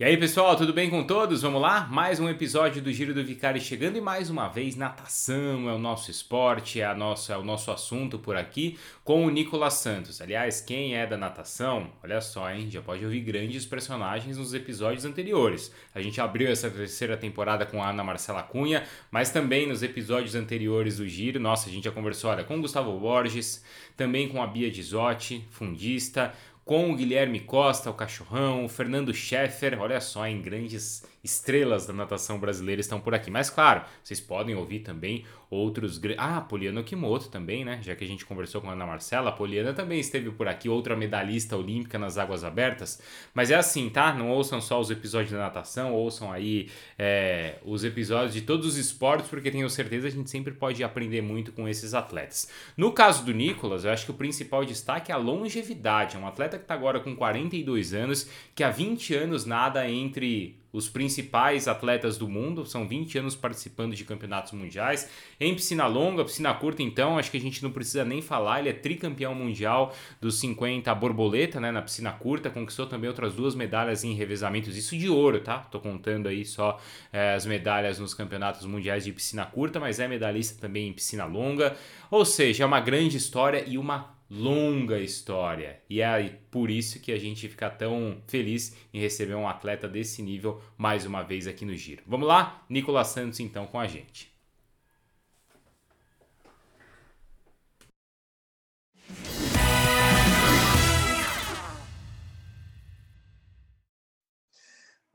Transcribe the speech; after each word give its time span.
E 0.00 0.04
aí, 0.04 0.16
pessoal, 0.16 0.54
tudo 0.54 0.72
bem 0.72 0.88
com 0.88 1.02
todos? 1.02 1.42
Vamos 1.42 1.60
lá? 1.60 1.88
Mais 1.90 2.20
um 2.20 2.28
episódio 2.28 2.80
do 2.80 2.92
Giro 2.92 3.12
do 3.12 3.24
Vicari 3.24 3.60
chegando 3.60 3.98
e 3.98 4.00
mais 4.00 4.30
uma 4.30 4.46
vez 4.46 4.76
natação 4.76 5.68
é 5.68 5.72
o 5.72 5.78
nosso 5.78 6.08
esporte, 6.08 6.80
é, 6.80 6.86
a 6.86 6.94
nossa, 6.94 7.32
é 7.32 7.36
o 7.36 7.42
nosso 7.42 7.68
assunto 7.72 8.16
por 8.16 8.36
aqui 8.36 8.78
com 9.02 9.26
o 9.26 9.28
Nicolas 9.28 9.74
Santos. 9.74 10.20
Aliás, 10.20 10.60
quem 10.60 10.94
é 10.94 11.04
da 11.04 11.16
natação, 11.16 11.90
olha 12.00 12.20
só, 12.20 12.48
hein? 12.48 12.70
Já 12.70 12.80
pode 12.80 13.04
ouvir 13.04 13.22
grandes 13.22 13.66
personagens 13.66 14.38
nos 14.38 14.54
episódios 14.54 15.04
anteriores. 15.04 15.74
A 15.92 16.00
gente 16.00 16.20
abriu 16.20 16.48
essa 16.48 16.70
terceira 16.70 17.16
temporada 17.16 17.66
com 17.66 17.82
a 17.82 17.90
Ana 17.90 18.04
Marcela 18.04 18.44
Cunha, 18.44 18.84
mas 19.10 19.30
também 19.30 19.66
nos 19.66 19.82
episódios 19.82 20.36
anteriores 20.36 20.98
do 20.98 21.08
Giro, 21.08 21.40
nossa, 21.40 21.68
a 21.68 21.72
gente 21.72 21.86
já 21.86 21.90
conversou 21.90 22.30
olha, 22.30 22.44
com 22.44 22.56
o 22.56 22.60
Gustavo 22.60 22.96
Borges, 23.00 23.64
também 23.96 24.28
com 24.28 24.40
a 24.40 24.46
Bia 24.46 24.72
Gisotti, 24.72 25.44
fundista, 25.50 26.32
com 26.68 26.92
o 26.92 26.94
Guilherme 26.94 27.40
Costa, 27.40 27.88
o 27.88 27.94
Cachorrão, 27.94 28.66
o 28.66 28.68
Fernando 28.68 29.14
Scheffer, 29.14 29.80
olha 29.80 30.02
só, 30.02 30.26
em 30.26 30.42
grandes 30.42 31.02
estrelas 31.28 31.86
da 31.86 31.92
natação 31.92 32.38
brasileira 32.38 32.80
estão 32.80 33.00
por 33.00 33.14
aqui. 33.14 33.30
Mas 33.30 33.50
claro, 33.50 33.82
vocês 34.02 34.20
podem 34.20 34.54
ouvir 34.54 34.80
também 34.80 35.24
outros. 35.50 36.00
Ah, 36.16 36.40
Poliana 36.40 36.80
Okimoto 36.80 37.28
também, 37.28 37.64
né? 37.64 37.80
Já 37.82 37.94
que 37.94 38.04
a 38.04 38.06
gente 38.06 38.24
conversou 38.24 38.60
com 38.60 38.68
a 38.68 38.72
Ana 38.72 38.86
Marcela, 38.86 39.30
a 39.30 39.32
Poliana 39.32 39.72
também 39.72 39.98
esteve 39.98 40.30
por 40.30 40.48
aqui, 40.48 40.68
outra 40.68 40.96
medalhista 40.96 41.56
olímpica 41.56 41.98
nas 41.98 42.18
águas 42.18 42.44
abertas. 42.44 43.00
Mas 43.34 43.50
é 43.50 43.54
assim, 43.54 43.88
tá? 43.88 44.12
Não 44.12 44.30
ouçam 44.30 44.60
só 44.60 44.80
os 44.80 44.90
episódios 44.90 45.32
da 45.32 45.38
natação, 45.38 45.92
ouçam 45.94 46.32
aí 46.32 46.70
é, 46.98 47.58
os 47.64 47.84
episódios 47.84 48.34
de 48.34 48.42
todos 48.42 48.66
os 48.66 48.76
esportes, 48.76 49.28
porque 49.28 49.50
tenho 49.50 49.68
certeza 49.70 50.08
a 50.08 50.10
gente 50.10 50.30
sempre 50.30 50.52
pode 50.52 50.82
aprender 50.84 51.22
muito 51.22 51.52
com 51.52 51.68
esses 51.68 51.94
atletas. 51.94 52.48
No 52.76 52.92
caso 52.92 53.24
do 53.24 53.32
Nicolas, 53.32 53.84
eu 53.84 53.90
acho 53.90 54.04
que 54.04 54.10
o 54.10 54.14
principal 54.14 54.64
destaque 54.64 55.10
é 55.10 55.14
a 55.14 55.18
longevidade. 55.18 56.16
É 56.16 56.18
um 56.18 56.26
atleta 56.26 56.58
que 56.58 56.64
está 56.64 56.74
agora 56.74 57.00
com 57.00 57.16
42 57.16 57.94
anos, 57.94 58.28
que 58.54 58.62
há 58.62 58.70
20 58.70 59.14
anos 59.14 59.44
nada 59.44 59.88
entre 59.88 60.58
os 60.72 60.88
principais 60.88 61.66
atletas 61.66 62.18
do 62.18 62.28
mundo, 62.28 62.66
são 62.66 62.86
20 62.86 63.18
anos 63.18 63.34
participando 63.34 63.94
de 63.94 64.04
campeonatos 64.04 64.52
mundiais. 64.52 65.08
Em 65.40 65.54
piscina 65.54 65.86
longa, 65.86 66.24
piscina 66.24 66.52
curta, 66.54 66.82
então, 66.82 67.18
acho 67.18 67.30
que 67.30 67.36
a 67.36 67.40
gente 67.40 67.62
não 67.62 67.70
precisa 67.70 68.04
nem 68.04 68.20
falar, 68.20 68.60
ele 68.60 68.68
é 68.68 68.72
tricampeão 68.72 69.34
mundial 69.34 69.94
dos 70.20 70.38
50 70.38 70.94
borboleta, 70.94 71.58
né, 71.58 71.70
na 71.70 71.80
piscina 71.80 72.12
curta, 72.12 72.50
conquistou 72.50 72.86
também 72.86 73.08
outras 73.08 73.34
duas 73.34 73.54
medalhas 73.54 74.04
em 74.04 74.12
revezamentos, 74.12 74.76
isso 74.76 74.96
de 74.96 75.08
ouro, 75.08 75.40
tá? 75.40 75.58
Tô 75.58 75.80
contando 75.80 76.28
aí 76.28 76.44
só 76.44 76.78
é, 77.12 77.34
as 77.34 77.46
medalhas 77.46 77.98
nos 77.98 78.12
campeonatos 78.12 78.66
mundiais 78.66 79.04
de 79.04 79.12
piscina 79.12 79.46
curta, 79.46 79.80
mas 79.80 79.98
é 80.00 80.06
medalhista 80.06 80.60
também 80.60 80.88
em 80.88 80.92
piscina 80.92 81.24
longa, 81.24 81.76
ou 82.10 82.24
seja, 82.24 82.64
é 82.64 82.66
uma 82.66 82.80
grande 82.80 83.16
história 83.16 83.64
e 83.66 83.78
uma 83.78 84.17
longa 84.30 84.98
história. 84.98 85.80
E 85.88 86.00
é 86.00 86.38
por 86.50 86.70
isso 86.70 87.00
que 87.00 87.12
a 87.12 87.18
gente 87.18 87.48
fica 87.48 87.70
tão 87.70 88.20
feliz 88.26 88.76
em 88.92 89.00
receber 89.00 89.34
um 89.34 89.48
atleta 89.48 89.88
desse 89.88 90.22
nível 90.22 90.60
mais 90.76 91.06
uma 91.06 91.22
vez 91.22 91.46
aqui 91.46 91.64
no 91.64 91.74
Giro. 91.74 92.02
Vamos 92.06 92.28
lá? 92.28 92.64
Nicolas 92.68 93.08
Santos 93.08 93.40
então 93.40 93.66
com 93.66 93.80
a 93.80 93.86
gente. 93.86 94.30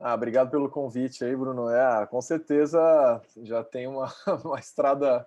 Ah, 0.06 0.12
obrigado 0.14 0.50
pelo 0.50 0.68
convite 0.68 1.24
aí, 1.24 1.34
Bruno. 1.34 1.70
É, 1.70 2.06
com 2.06 2.20
certeza 2.20 3.22
já 3.42 3.64
tem 3.64 3.86
uma, 3.86 4.12
uma 4.44 4.58
estrada 4.58 5.26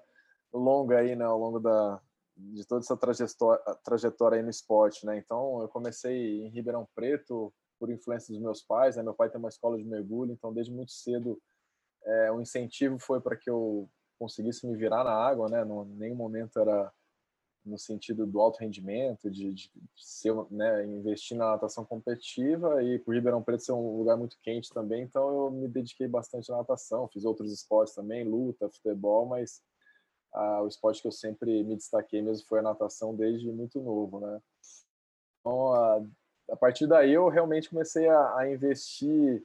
longa 0.53 0.99
aí, 0.99 1.15
né, 1.15 1.25
ao 1.25 1.39
longo 1.39 1.59
da, 1.59 1.99
de 2.37 2.65
toda 2.65 2.81
essa 2.81 2.95
trajetória, 2.95 3.63
trajetória 3.83 4.37
aí 4.37 4.43
no 4.43 4.49
esporte, 4.49 5.05
né? 5.05 5.17
Então, 5.17 5.61
eu 5.61 5.67
comecei 5.67 6.43
em 6.43 6.49
Ribeirão 6.49 6.87
Preto 6.95 7.53
por 7.79 7.89
influência 7.89 8.33
dos 8.33 8.41
meus 8.41 8.61
pais, 8.61 8.95
né? 8.95 9.03
Meu 9.03 9.13
pai 9.13 9.29
tem 9.29 9.39
uma 9.39 9.49
escola 9.49 9.77
de 9.77 9.83
mergulho, 9.83 10.31
então 10.31 10.53
desde 10.53 10.71
muito 10.71 10.91
cedo 10.91 11.39
é, 12.03 12.31
o 12.31 12.41
incentivo 12.41 12.97
foi 12.99 13.19
para 13.19 13.35
que 13.35 13.49
eu 13.49 13.89
conseguisse 14.19 14.65
me 14.65 14.75
virar 14.75 15.03
na 15.03 15.11
água, 15.11 15.49
né? 15.49 15.63
Não, 15.65 15.85
nenhum 15.85 16.15
momento 16.15 16.59
era 16.59 16.91
no 17.67 17.77
sentido 17.77 18.25
do 18.25 18.39
alto 18.39 18.59
rendimento, 18.59 19.29
de, 19.29 19.53
de, 19.53 19.69
ser, 19.95 20.33
né, 20.49 20.85
investir 20.85 21.37
na 21.37 21.51
natação 21.51 21.83
competitiva 21.83 22.81
e 22.81 22.97
por 22.97 23.13
Ribeirão 23.13 23.43
Preto 23.43 23.63
ser 23.63 23.73
um 23.73 23.97
lugar 23.97 24.15
muito 24.17 24.37
quente 24.41 24.69
também, 24.69 25.03
então 25.03 25.27
eu 25.27 25.51
me 25.51 25.67
dediquei 25.67 26.07
bastante 26.07 26.51
à 26.51 26.55
natação, 26.55 27.09
fiz 27.09 27.25
outros 27.25 27.51
esportes 27.51 27.93
também, 27.93 28.23
luta, 28.23 28.69
futebol, 28.69 29.25
mas 29.25 29.61
ah, 30.37 30.61
o 30.61 30.67
esporte 30.67 31.01
que 31.01 31.07
eu 31.07 31.11
sempre 31.11 31.63
me 31.63 31.75
destaquei 31.75 32.21
mesmo 32.21 32.47
foi 32.47 32.59
a 32.59 32.63
natação 32.63 33.15
desde 33.15 33.51
muito 33.51 33.81
novo, 33.81 34.19
né? 34.19 34.41
Então, 35.39 35.73
a, 35.73 36.01
a 36.51 36.55
partir 36.55 36.87
daí 36.87 37.13
eu 37.13 37.27
realmente 37.29 37.69
comecei 37.69 38.07
a, 38.07 38.37
a 38.37 38.49
investir 38.49 39.43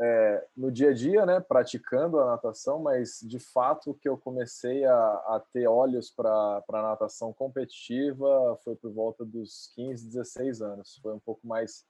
é, 0.00 0.46
no 0.56 0.70
dia 0.70 0.90
a 0.90 0.94
dia, 0.94 1.26
né, 1.26 1.40
praticando 1.40 2.20
a 2.20 2.26
natação, 2.26 2.78
mas 2.78 3.18
de 3.22 3.38
fato 3.38 3.94
que 3.94 4.08
eu 4.08 4.16
comecei 4.16 4.84
a, 4.84 4.94
a 4.94 5.42
ter 5.52 5.66
olhos 5.66 6.10
para 6.10 6.62
a 6.68 6.82
natação 6.82 7.32
competitiva 7.32 8.56
foi 8.62 8.76
por 8.76 8.92
volta 8.92 9.24
dos 9.24 9.72
15, 9.74 10.06
16 10.06 10.62
anos. 10.62 10.98
Foi 11.02 11.12
um 11.14 11.18
pouco 11.18 11.46
mais, 11.46 11.84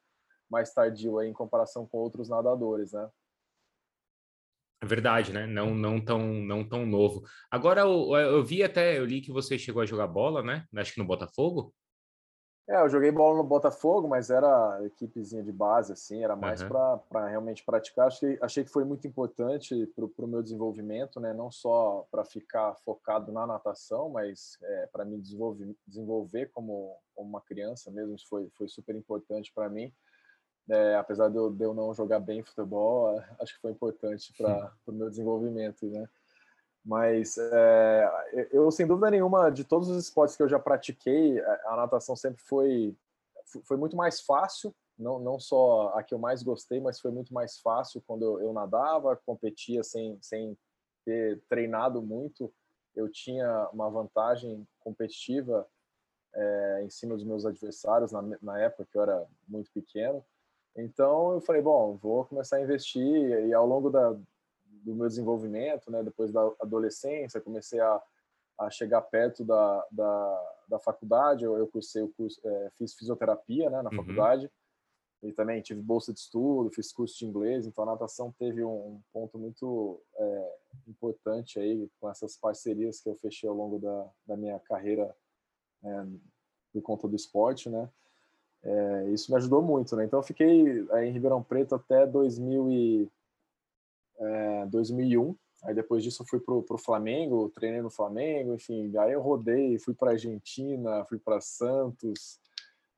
mais 0.50 0.72
tardio 0.72 1.18
aí, 1.18 1.28
em 1.28 1.34
comparação 1.34 1.86
com 1.86 1.98
outros 1.98 2.28
nadadores, 2.28 2.92
né? 2.92 3.10
É 4.80 4.86
verdade, 4.86 5.32
né? 5.32 5.46
Não, 5.46 5.74
não 5.74 6.00
tão, 6.00 6.20
não 6.20 6.66
tão 6.66 6.86
novo. 6.86 7.22
Agora 7.50 7.80
eu, 7.80 8.14
eu 8.16 8.44
vi 8.44 8.62
até, 8.62 8.98
eu 8.98 9.04
li 9.04 9.20
que 9.20 9.32
você 9.32 9.58
chegou 9.58 9.82
a 9.82 9.86
jogar 9.86 10.06
bola, 10.06 10.42
né? 10.42 10.64
Acho 10.76 10.94
que 10.94 11.00
no 11.00 11.06
Botafogo. 11.06 11.74
É, 12.68 12.82
eu 12.82 12.88
joguei 12.90 13.10
bola 13.10 13.38
no 13.38 13.44
Botafogo, 13.44 14.06
mas 14.06 14.28
era 14.28 14.78
equipezinha 14.84 15.42
de 15.42 15.50
base, 15.50 15.90
assim, 15.90 16.22
era 16.22 16.36
mais 16.36 16.60
uhum. 16.60 16.68
para 17.08 17.26
realmente 17.26 17.64
praticar. 17.64 18.08
Achei, 18.08 18.38
achei 18.42 18.62
que 18.62 18.70
foi 18.70 18.84
muito 18.84 19.08
importante 19.08 19.86
para 19.96 20.24
o 20.24 20.28
meu 20.28 20.42
desenvolvimento, 20.42 21.18
né? 21.18 21.32
Não 21.32 21.50
só 21.50 22.06
para 22.10 22.26
ficar 22.26 22.74
focado 22.84 23.32
na 23.32 23.46
natação, 23.46 24.10
mas 24.10 24.58
é, 24.62 24.86
para 24.92 25.06
me 25.06 25.18
desenvolver, 25.18 25.74
desenvolver 25.86 26.50
como, 26.52 26.94
como 27.14 27.30
uma 27.30 27.40
criança 27.40 27.90
mesmo. 27.90 28.14
Isso 28.14 28.28
foi, 28.28 28.50
foi 28.50 28.68
super 28.68 28.94
importante 28.94 29.50
para 29.54 29.70
mim. 29.70 29.90
É, 30.68 30.96
apesar 30.96 31.28
de 31.28 31.36
eu, 31.36 31.50
de 31.50 31.64
eu, 31.64 31.72
não 31.72 31.94
jogar 31.94 32.20
bem 32.20 32.42
futebol, 32.42 33.18
acho 33.40 33.54
que 33.54 33.60
foi 33.60 33.70
importante 33.70 34.32
para 34.36 34.72
o 34.86 34.92
meu 34.92 35.08
desenvolvimento, 35.08 35.86
né? 35.86 36.08
Mas 36.84 37.36
é, 37.38 38.48
eu, 38.52 38.70
sem 38.70 38.86
dúvida 38.86 39.10
nenhuma, 39.10 39.50
de 39.50 39.64
todos 39.64 39.88
os 39.88 40.04
esportes 40.04 40.36
que 40.36 40.42
eu 40.42 40.48
já 40.48 40.58
pratiquei, 40.58 41.40
a 41.66 41.76
natação 41.76 42.16
sempre 42.16 42.40
foi, 42.42 42.96
foi 43.64 43.76
muito 43.76 43.96
mais 43.96 44.20
fácil, 44.20 44.74
não, 44.98 45.18
não 45.18 45.38
só 45.38 45.92
a 45.94 46.02
que 46.02 46.14
eu 46.14 46.18
mais 46.18 46.42
gostei, 46.42 46.80
mas 46.80 47.00
foi 47.00 47.10
muito 47.10 47.32
mais 47.32 47.58
fácil 47.58 48.02
quando 48.06 48.22
eu, 48.22 48.40
eu 48.40 48.52
nadava, 48.52 49.16
competia 49.16 49.82
sem, 49.84 50.18
sem 50.20 50.56
ter 51.04 51.40
treinado 51.48 52.02
muito, 52.02 52.52
eu 52.94 53.08
tinha 53.08 53.68
uma 53.72 53.88
vantagem 53.88 54.66
competitiva 54.80 55.66
é, 56.34 56.82
em 56.82 56.90
cima 56.90 57.14
dos 57.14 57.24
meus 57.24 57.46
adversários 57.46 58.12
na, 58.12 58.22
na 58.42 58.58
época 58.58 58.86
que 58.90 58.98
eu 58.98 59.02
era 59.02 59.26
muito 59.46 59.70
pequeno. 59.72 60.24
Então 60.78 61.32
eu 61.32 61.40
falei, 61.40 61.60
bom, 61.60 61.96
vou 61.96 62.24
começar 62.24 62.56
a 62.56 62.62
investir 62.62 63.02
e 63.02 63.52
ao 63.52 63.66
longo 63.66 63.90
da, 63.90 64.12
do 64.12 64.94
meu 64.94 65.08
desenvolvimento, 65.08 65.90
né, 65.90 66.02
depois 66.04 66.32
da 66.32 66.40
adolescência, 66.60 67.40
comecei 67.40 67.80
a, 67.80 68.02
a 68.58 68.70
chegar 68.70 69.02
perto 69.02 69.44
da, 69.44 69.86
da, 69.90 70.54
da 70.68 70.78
faculdade, 70.78 71.44
eu, 71.44 71.58
eu 71.58 71.66
cursei 71.66 72.02
o 72.02 72.08
curso, 72.08 72.40
é, 72.44 72.70
fiz 72.76 72.94
fisioterapia 72.94 73.68
né, 73.68 73.82
na 73.82 73.90
uhum. 73.90 73.96
faculdade 73.96 74.48
e 75.20 75.32
também 75.32 75.60
tive 75.60 75.82
bolsa 75.82 76.12
de 76.12 76.20
estudo, 76.20 76.70
fiz 76.70 76.92
curso 76.92 77.18
de 77.18 77.26
inglês, 77.26 77.66
então 77.66 77.82
a 77.82 77.88
natação 77.88 78.32
teve 78.38 78.62
um, 78.62 79.00
ponto 79.12 79.36
muito 79.36 80.00
é, 80.16 80.56
importante 80.86 81.58
aí 81.58 81.90
com 82.00 82.08
essas 82.08 82.36
parcerias 82.36 83.00
que 83.00 83.08
eu 83.08 83.16
fechei 83.16 83.48
ao 83.48 83.54
longo 83.56 83.80
da, 83.80 84.08
da 84.24 84.36
minha 84.36 84.60
carreira 84.60 85.12
é, 85.82 86.06
por 86.72 86.82
conta 86.82 87.08
do 87.08 87.16
esporte, 87.16 87.68
né? 87.68 87.90
É, 88.62 89.10
isso 89.10 89.30
me 89.30 89.36
ajudou 89.36 89.62
muito, 89.62 89.94
né? 89.96 90.04
Então 90.04 90.18
eu 90.18 90.24
fiquei 90.24 90.80
em 91.04 91.12
Ribeirão 91.12 91.42
Preto 91.42 91.74
até 91.74 92.06
2000 92.06 92.70
e, 92.70 93.10
é, 94.18 94.66
2001. 94.66 95.36
Aí 95.64 95.74
depois 95.74 96.02
disso 96.04 96.22
eu 96.22 96.26
fui 96.26 96.38
pro, 96.38 96.62
pro 96.62 96.78
Flamengo, 96.78 97.50
treinei 97.50 97.82
no 97.82 97.90
Flamengo, 97.90 98.54
enfim. 98.54 98.96
Aí 98.96 99.12
eu 99.12 99.20
rodei, 99.20 99.78
fui 99.78 99.94
para 99.94 100.12
Argentina, 100.12 101.04
fui 101.06 101.18
para 101.18 101.40
Santos, 101.40 102.40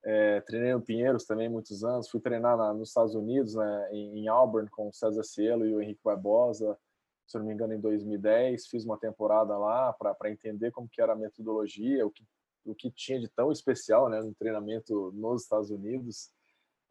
é, 0.05 0.41
treinei 0.43 0.73
no 0.73 0.81
Pinheiros 0.81 1.25
também 1.25 1.49
muitos 1.49 1.85
anos. 1.85 2.09
Fui 2.09 2.21
treinar 2.21 2.57
na, 2.57 2.75
nos 2.75 2.89
Estados 2.89 3.15
Unidos, 3.15 3.55
né, 3.55 3.89
em, 3.93 4.21
em, 4.21 4.29
Auburn 4.29 4.69
com 4.69 4.89
o 4.89 4.93
César 4.93 5.23
Cielo 5.23 5.67
e 5.67 5.75
o 5.75 5.81
Henrique 5.81 6.01
Barbosa, 6.05 6.79
se 7.27 7.39
não 7.39 7.47
me 7.47 7.55
engano 7.55 7.73
em 7.73 7.81
2010. 7.81 8.67
Fiz 8.67 8.85
uma 8.85 8.99
temporada 8.99 9.57
lá 9.57 9.93
para 9.95 10.31
entender 10.31 10.71
como 10.71 10.89
que 10.89 11.01
era 11.01 11.15
a 11.15 11.17
metodologia, 11.17 12.07
o 12.07 12.11
que 12.11 12.25
o 12.65 12.75
que 12.75 12.91
tinha 12.91 13.19
de 13.19 13.29
tão 13.29 13.51
especial 13.51 14.09
né, 14.09 14.21
no 14.21 14.35
treinamento 14.35 15.13
nos 15.13 15.43
Estados 15.43 15.71
Unidos. 15.71 16.31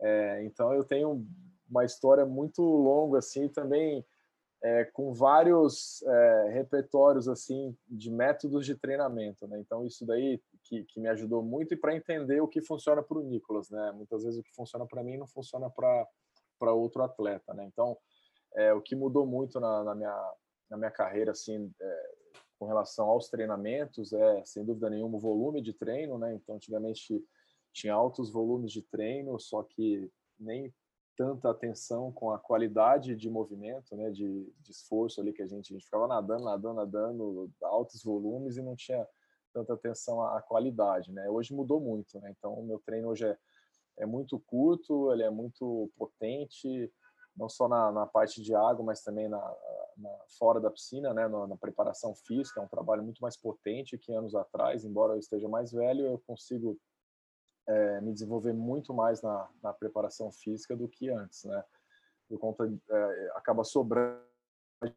É, 0.02 0.44
então 0.44 0.74
eu 0.74 0.84
tenho 0.84 1.26
uma 1.70 1.86
história 1.86 2.26
muito 2.26 2.62
longa 2.62 3.20
assim 3.20 3.48
também 3.48 4.06
é, 4.64 4.86
com 4.86 5.14
vários 5.14 6.02
é, 6.02 6.50
repertórios 6.52 7.28
assim 7.28 7.78
de 7.88 8.10
métodos 8.10 8.66
de 8.66 8.76
treinamento 8.76 9.48
né? 9.48 9.60
então 9.60 9.86
isso 9.86 10.06
daí 10.06 10.42
que, 10.64 10.84
que 10.86 11.00
me 11.00 11.10
ajudou 11.10 11.44
muito 11.44 11.74
e 11.74 11.78
para 11.78 11.96
entender 11.96 12.42
o 12.42 12.48
que 12.48 12.62
funciona 12.62 13.04
para 13.04 13.18
o 13.18 13.24
Nicolas 13.24 13.70
né 13.70 13.92
muitas 13.92 14.24
vezes 14.24 14.40
o 14.40 14.44
que 14.44 14.54
funciona 14.54 14.86
para 14.86 15.04
mim 15.04 15.18
não 15.18 15.28
funciona 15.28 15.70
para 15.70 16.08
para 16.60 16.74
outro 16.74 17.02
atleta, 17.02 17.54
né? 17.54 17.66
Então, 17.66 17.98
é, 18.56 18.74
o 18.74 18.82
que 18.82 18.96
mudou 18.96 19.26
muito 19.26 19.60
na, 19.60 19.84
na, 19.84 19.96
minha, 19.96 20.34
na 20.70 20.78
minha 20.78 20.92
carreira, 20.92 21.32
assim, 21.32 21.72
é, 21.82 22.12
com 22.60 22.66
relação 22.66 23.08
aos 23.08 23.30
treinamentos, 23.30 24.12
é, 24.12 24.44
sem 24.46 24.66
dúvida 24.66 24.90
nenhuma, 24.90 25.16
o 25.16 25.20
volume 25.20 25.62
de 25.62 25.74
treino, 25.74 26.18
né? 26.18 26.36
Então, 26.36 26.56
antigamente 26.56 27.24
tinha 27.72 27.94
altos 27.94 28.30
volumes 28.30 28.72
de 28.72 28.82
treino, 28.82 29.40
só 29.40 29.64
que 29.64 30.12
nem 30.38 30.74
tanta 31.16 31.50
atenção 31.50 32.12
com 32.12 32.32
a 32.32 32.40
qualidade 32.40 33.16
de 33.16 33.30
movimento, 33.30 33.94
né, 33.96 34.10
de, 34.10 34.46
de, 34.62 34.72
esforço 34.72 35.20
ali 35.20 35.34
que 35.34 35.42
a 35.42 35.48
gente, 35.48 35.74
a 35.74 35.76
gente 35.76 35.84
ficava 35.84 36.08
nadando, 36.08 36.46
nadando, 36.46 36.76
nadando, 36.76 37.52
altos 37.62 38.02
volumes 38.02 38.56
e 38.56 38.62
não 38.62 38.74
tinha 38.74 39.06
tanta 39.54 39.74
atenção 39.74 40.22
à, 40.24 40.42
qualidade, 40.42 41.12
né? 41.12 41.30
Hoje 41.30 41.54
mudou 41.54 41.82
muito, 41.82 42.20
né? 42.20 42.34
Então 42.38 42.54
o 42.54 42.66
meu 42.66 42.80
treino 42.80 43.10
hoje 43.10 43.26
é, 43.26 43.38
é 43.98 44.06
muito 44.06 44.40
curto, 44.40 45.12
ele 45.12 45.24
é 45.24 45.30
muito 45.30 45.92
potente, 45.98 46.92
não 47.40 47.48
só 47.48 47.70
na, 47.70 47.90
na 47.92 48.06
parte 48.06 48.42
de 48.44 48.54
água, 48.54 48.84
mas 48.84 49.02
também 49.02 49.30
na, 49.30 49.40
na 49.98 50.10
fora 50.38 50.60
da 50.60 50.70
piscina, 50.70 51.14
né? 51.14 51.26
Na, 51.28 51.48
na, 51.48 51.56
preparação 51.56 52.14
física, 52.14 52.60
é 52.60 52.64
um 52.64 52.68
trabalho 52.68 53.02
muito 53.02 53.20
mais 53.20 53.38
potente 53.38 53.98
que 53.98 54.12
anos 54.12 54.36
atrás. 54.36 54.84
Embora 54.84 55.14
eu 55.14 55.20
esteja 55.20 55.48
mais 55.48 55.72
velho, 55.72 56.06
eu 56.06 56.22
consigo 56.28 56.78
é, 57.66 58.02
me 58.02 58.12
desenvolver 58.12 58.54
muito 58.54 58.94
mais 58.94 59.22
na, 59.22 59.50
na, 59.64 59.72
preparação 59.72 60.32
física 60.34 60.76
do 60.76 60.90
que 60.90 61.10
antes, 61.10 61.46
né? 61.46 61.64
Por 62.28 62.38
conta 62.38 62.66
é, 62.66 63.32
acaba 63.36 63.64
sobrando 63.64 64.22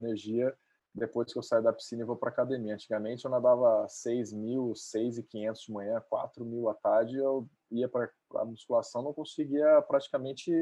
energia 0.00 0.53
depois 0.94 1.33
que 1.33 1.39
eu 1.39 1.43
saio 1.43 1.62
da 1.62 1.73
piscina 1.73 2.03
e 2.03 2.05
vou 2.05 2.17
para 2.17 2.29
academia. 2.29 2.75
Antigamente 2.75 3.25
eu 3.25 3.31
nadava 3.31 3.87
6 3.89 4.33
mil, 4.33 4.73
6.500 4.75 5.55
de 5.67 5.73
manhã, 5.73 6.03
4 6.09 6.44
mil 6.44 6.69
à 6.69 6.75
tarde, 6.75 7.17
eu 7.17 7.49
ia 7.71 7.89
para 7.89 8.11
a 8.37 8.44
musculação, 8.44 9.03
não 9.03 9.15
conseguia 9.15 9.81
praticamente 9.83 10.53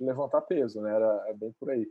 levantar 0.00 0.40
peso, 0.42 0.80
né? 0.80 0.94
Era 0.94 1.24
é 1.28 1.34
bem 1.34 1.52
por 1.52 1.70
aí. 1.70 1.86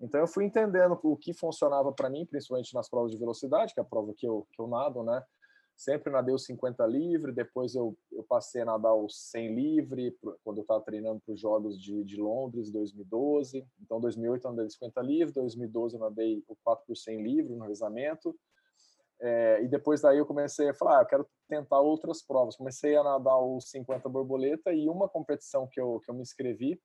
Então 0.00 0.20
eu 0.20 0.26
fui 0.26 0.44
entendendo 0.44 0.98
o 1.02 1.16
que 1.16 1.32
funcionava 1.32 1.92
para 1.92 2.10
mim, 2.10 2.26
principalmente 2.26 2.74
nas 2.74 2.88
provas 2.88 3.12
de 3.12 3.18
velocidade, 3.18 3.72
que 3.72 3.80
é 3.80 3.82
a 3.82 3.86
prova 3.86 4.12
que 4.14 4.26
eu, 4.26 4.46
que 4.52 4.60
eu 4.60 4.66
nado, 4.66 5.02
né? 5.02 5.22
Sempre 5.76 6.12
nadei 6.12 6.34
os 6.34 6.44
50 6.44 6.86
livre, 6.86 7.32
depois 7.32 7.74
eu, 7.74 7.96
eu 8.10 8.22
passei 8.24 8.62
a 8.62 8.66
nadar 8.66 8.94
os 8.94 9.30
100 9.30 9.54
livre, 9.54 10.16
quando 10.44 10.58
eu 10.58 10.62
estava 10.62 10.82
treinando 10.82 11.20
para 11.20 11.32
os 11.32 11.40
Jogos 11.40 11.80
de, 11.80 12.04
de 12.04 12.16
Londres, 12.16 12.70
2012. 12.70 13.66
Então, 13.80 14.00
2008 14.00 14.46
eu 14.46 14.50
nadei 14.50 14.70
50 14.70 15.02
livre, 15.02 15.34
2012 15.34 15.96
eu 15.96 16.00
nadei 16.00 16.44
o 16.48 16.56
4 16.64 16.84
por 16.86 16.96
100 16.96 17.22
livre 17.22 17.54
no 17.54 17.62
revezamento. 17.62 18.34
É, 19.20 19.62
e 19.62 19.68
depois 19.68 20.00
daí 20.00 20.18
eu 20.18 20.26
comecei 20.26 20.68
a 20.68 20.74
falar, 20.74 20.98
ah, 20.98 21.02
eu 21.02 21.06
quero 21.06 21.26
tentar 21.48 21.80
outras 21.80 22.22
provas. 22.22 22.56
Comecei 22.56 22.96
a 22.96 23.04
nadar 23.04 23.38
os 23.38 23.70
50 23.70 24.08
borboleta 24.08 24.72
e 24.72 24.88
uma 24.88 25.08
competição 25.08 25.66
que 25.66 25.80
eu, 25.80 26.00
que 26.00 26.10
eu 26.10 26.14
me 26.14 26.22
inscrevi 26.22 26.80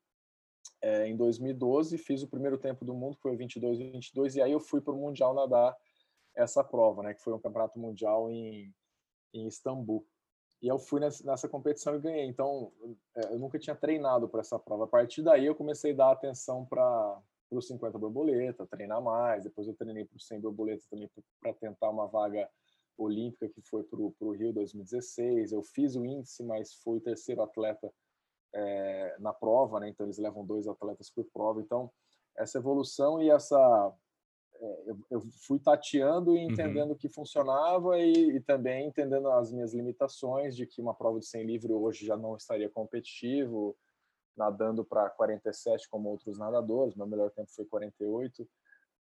é, 0.82 1.08
em 1.08 1.16
2012, 1.16 1.98
fiz 1.98 2.22
o 2.22 2.28
primeiro 2.28 2.58
tempo 2.58 2.86
do 2.86 2.94
mundo, 2.94 3.16
que 3.16 3.22
foi 3.22 3.36
22 3.36 3.80
22, 3.80 4.36
e 4.36 4.42
aí 4.42 4.52
eu 4.52 4.60
fui 4.60 4.82
para 4.82 4.94
o 4.94 4.98
Mundial 4.98 5.34
nadar 5.34 5.76
essa 6.38 6.64
prova, 6.64 7.04
né, 7.04 7.14
que 7.14 7.22
foi 7.22 7.34
um 7.34 7.40
campeonato 7.40 7.80
mundial 7.80 8.30
em, 8.30 8.74
em 9.34 9.48
Istambul. 9.48 10.06
E 10.62 10.68
eu 10.68 10.80
fui 10.80 11.00
nessa, 11.00 11.24
nessa 11.26 11.50
competição 11.50 11.96
e 11.96 12.00
ganhei. 12.00 12.26
Então, 12.26 12.72
é, 13.16 13.34
eu 13.34 13.40
nunca 13.40 13.60
tinha 13.60 13.76
treinado 13.76 14.28
para 14.30 14.42
essa 14.42 14.58
prova. 14.58 14.86
A 14.86 14.88
partir 14.88 15.22
daí, 15.22 15.46
eu 15.46 15.56
comecei 15.56 15.92
a 15.94 15.96
dar 15.96 16.12
atenção 16.12 16.66
para 16.66 17.22
os 17.52 17.68
50 17.68 17.98
borboleta, 17.98 18.66
treinar 18.66 19.02
mais. 19.02 19.44
Depois, 19.44 19.68
eu 19.68 19.76
treinei 19.76 20.06
para 20.06 20.16
os 20.16 20.26
100 20.26 20.42
borboleta 20.42 20.84
também 20.90 21.10
para 21.40 21.54
tentar 21.54 21.90
uma 21.90 22.08
vaga 22.08 22.50
olímpica 22.98 23.48
que 23.50 23.62
foi 23.62 23.84
para 23.84 24.00
o 24.00 24.32
Rio 24.32 24.52
2016. 24.52 25.52
Eu 25.52 25.62
fiz 25.62 25.96
o 25.96 26.04
índice, 26.04 26.44
mas 26.44 26.74
fui 26.74 26.98
o 26.98 27.02
terceiro 27.02 27.44
atleta 27.44 27.92
é, 28.54 29.16
na 29.20 29.34
prova, 29.34 29.80
né? 29.80 29.90
Então, 29.90 30.08
eles 30.08 30.18
levam 30.18 30.44
dois 30.44 30.68
atletas 30.68 31.10
por 31.12 31.26
prova. 31.26 31.62
Então, 31.62 31.92
essa 32.36 32.58
evolução 32.58 33.22
e 33.22 33.30
essa 33.30 33.94
eu, 34.86 35.00
eu, 35.10 35.22
fui 35.46 35.60
tateando 35.60 36.36
e 36.36 36.46
uhum. 36.46 36.52
entendendo 36.52 36.90
o 36.90 36.92
uhum. 36.94 36.98
que 36.98 37.10
funcionava 37.10 37.98
e, 38.00 38.38
e, 38.38 38.40
também 38.42 38.88
entendendo 38.88 39.30
as 39.32 39.52
minhas 39.52 39.74
limitações 39.74 40.56
de 40.56 40.66
que 40.66 40.82
uma 40.82 40.94
prova 40.94 41.20
de 41.20 41.26
100 41.26 41.44
livre 41.44 41.74
hoje 41.74 42.06
já 42.06 42.18
não 42.18 42.36
estaria 42.36 42.70
competitivo, 42.70 43.76
nadando 44.36 44.86
para 44.86 45.10
47 45.10 45.90
como 45.90 46.10
outros 46.10 46.38
nadadores, 46.38 46.96
meu 46.96 47.08
melhor 47.08 47.32
tempo 47.32 47.52
foi 47.52 47.66
48. 47.66 48.48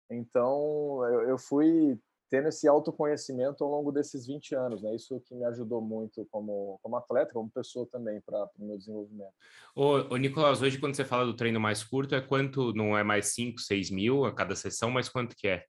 Então, 0.09 1.05
eu, 1.05 1.29
eu 1.29 1.37
fui 1.37 1.99
tendo 2.29 2.47
esse 2.47 2.67
autoconhecimento 2.67 3.63
ao 3.63 3.69
longo 3.69 3.91
desses 3.91 4.27
20 4.27 4.55
anos, 4.55 4.81
né? 4.83 4.95
Isso 4.95 5.19
que 5.21 5.33
me 5.33 5.45
ajudou 5.45 5.81
muito 5.81 6.25
como, 6.29 6.79
como 6.81 6.95
atleta, 6.95 7.33
como 7.33 7.49
pessoa 7.49 7.87
também 7.87 8.21
para 8.21 8.45
o 8.57 8.65
meu 8.65 8.77
desenvolvimento. 8.77 9.33
Ô, 9.75 10.13
ô, 10.13 10.17
Nicolas, 10.17 10.61
hoje 10.61 10.77
quando 10.77 10.95
você 10.95 11.03
fala 11.03 11.25
do 11.25 11.35
treino 11.35 11.59
mais 11.59 11.83
curto, 11.83 12.13
é 12.13 12.21
quanto, 12.21 12.73
não 12.73 12.97
é 12.97 13.03
mais 13.03 13.33
5, 13.33 13.59
6 13.59 13.89
mil 13.89 14.25
a 14.25 14.33
cada 14.33 14.55
sessão, 14.55 14.91
mas 14.91 15.09
quanto 15.09 15.35
que 15.35 15.47
é? 15.47 15.65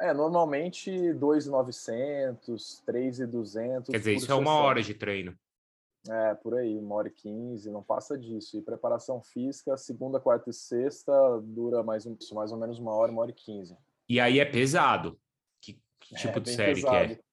É, 0.00 0.12
normalmente 0.12 1.12
2,900, 1.14 2.82
3,200. 2.84 3.88
Quer 3.90 3.98
dizer, 3.98 4.12
isso 4.12 4.22
sessão. 4.22 4.38
é 4.38 4.40
uma 4.40 4.54
hora 4.54 4.82
de 4.82 4.94
treino. 4.94 5.34
É, 6.08 6.34
por 6.34 6.54
aí, 6.54 6.76
uma 6.78 6.96
hora 6.96 7.08
e 7.08 7.12
quinze, 7.12 7.70
não 7.70 7.82
passa 7.82 8.18
disso. 8.18 8.58
E 8.58 8.62
preparação 8.62 9.22
física, 9.22 9.76
segunda, 9.76 10.18
quarta 10.18 10.50
e 10.50 10.52
sexta, 10.52 11.12
dura 11.42 11.82
mais, 11.82 12.04
um, 12.04 12.16
mais 12.32 12.50
ou 12.50 12.58
menos 12.58 12.78
uma 12.78 12.92
hora, 12.92 13.12
uma 13.12 13.22
hora 13.22 13.30
e 13.30 13.34
quinze. 13.34 13.76
E 14.08 14.18
aí 14.18 14.40
é 14.40 14.44
pesado. 14.44 15.16
Que 16.12 16.20
tipo 16.20 16.38
é, 16.38 16.40
de 16.40 16.50
série 16.54 16.74
pesado. 16.74 17.06
que 17.06 17.14
é? 17.14 17.32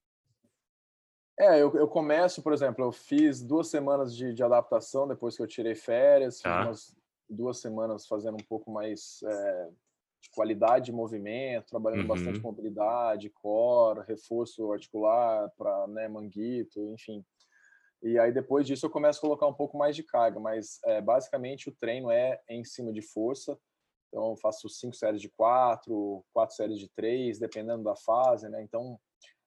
É, 1.41 1.61
eu, 1.61 1.73
eu 1.75 1.87
começo, 1.87 2.41
por 2.41 2.51
exemplo, 2.51 2.83
eu 2.83 2.91
fiz 2.91 3.41
duas 3.41 3.69
semanas 3.69 4.13
de, 4.15 4.33
de 4.33 4.43
adaptação 4.43 5.07
depois 5.07 5.37
que 5.37 5.41
eu 5.41 5.47
tirei 5.47 5.73
férias, 5.73 6.41
fiz 6.41 6.51
umas 6.51 6.97
duas 7.29 7.59
semanas 7.59 8.05
fazendo 8.05 8.35
um 8.35 8.45
pouco 8.45 8.69
mais 8.69 9.19
é, 9.23 9.69
de 10.21 10.29
qualidade 10.31 10.85
de 10.85 10.91
movimento, 10.91 11.69
trabalhando 11.69 12.01
uhum. 12.01 12.07
bastante 12.07 12.41
mobilidade, 12.41 13.29
core, 13.29 14.05
reforço 14.05 14.71
articular 14.71 15.49
para 15.57 15.87
né, 15.87 16.07
manguito, 16.09 16.81
enfim. 16.93 17.23
E 18.01 18.17
aí 18.17 18.33
depois 18.33 18.65
disso 18.65 18.85
eu 18.85 18.89
começo 18.89 19.19
a 19.19 19.21
colocar 19.21 19.47
um 19.47 19.53
pouco 19.53 19.77
mais 19.77 19.95
de 19.95 20.03
carga, 20.03 20.39
mas 20.39 20.79
é, 20.85 21.01
basicamente 21.01 21.69
o 21.69 21.75
treino 21.75 22.11
é 22.11 22.41
em 22.49 22.63
cima 22.63 22.91
de 22.91 23.01
força, 23.01 23.57
então, 24.09 24.31
eu 24.31 24.35
faço 24.37 24.67
cinco 24.67 24.95
séries 24.95 25.21
de 25.21 25.29
quatro, 25.29 26.25
quatro 26.33 26.55
séries 26.55 26.79
de 26.79 26.89
três, 26.89 27.39
dependendo 27.39 27.83
da 27.83 27.95
fase, 27.95 28.49
né? 28.49 28.61
Então, 28.61 28.99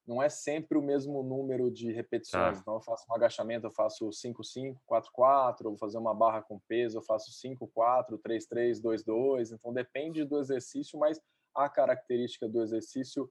não 0.07 0.23
é 0.23 0.29
sempre 0.29 0.79
o 0.79 0.83
mesmo 0.83 1.23
número 1.23 1.71
de 1.71 1.93
repetições. 1.93 2.57
Tá. 2.57 2.61
Então, 2.61 2.75
eu 2.75 2.81
faço 2.81 3.05
um 3.11 3.15
agachamento, 3.15 3.67
eu 3.67 3.73
faço 3.73 4.11
5, 4.13 4.43
5, 4.43 4.81
4, 4.87 5.11
4, 5.13 5.69
vou 5.69 5.79
fazer 5.79 5.99
uma 5.99 6.15
barra 6.15 6.43
com 6.43 6.61
peso, 6.69 6.99
eu 6.99 7.03
faço 7.03 7.33
5, 7.33 7.69
4, 7.69 8.19
3, 8.19 8.47
3, 8.47 8.81
2, 8.81 9.05
2. 9.05 9.53
Então, 9.53 9.73
depende 9.73 10.25
do 10.25 10.39
exercício, 10.39 10.99
mas 10.99 11.21
a 11.55 11.69
característica 11.69 12.49
do 12.49 12.63
exercício 12.63 13.31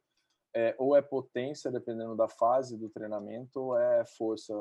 é, 0.54 0.76
ou 0.78 0.96
é 0.96 1.02
potência, 1.02 1.72
dependendo 1.72 2.16
da 2.16 2.28
fase 2.28 2.78
do 2.78 2.90
treinamento, 2.90 3.60
ou 3.60 3.78
é 3.78 4.06
força. 4.06 4.54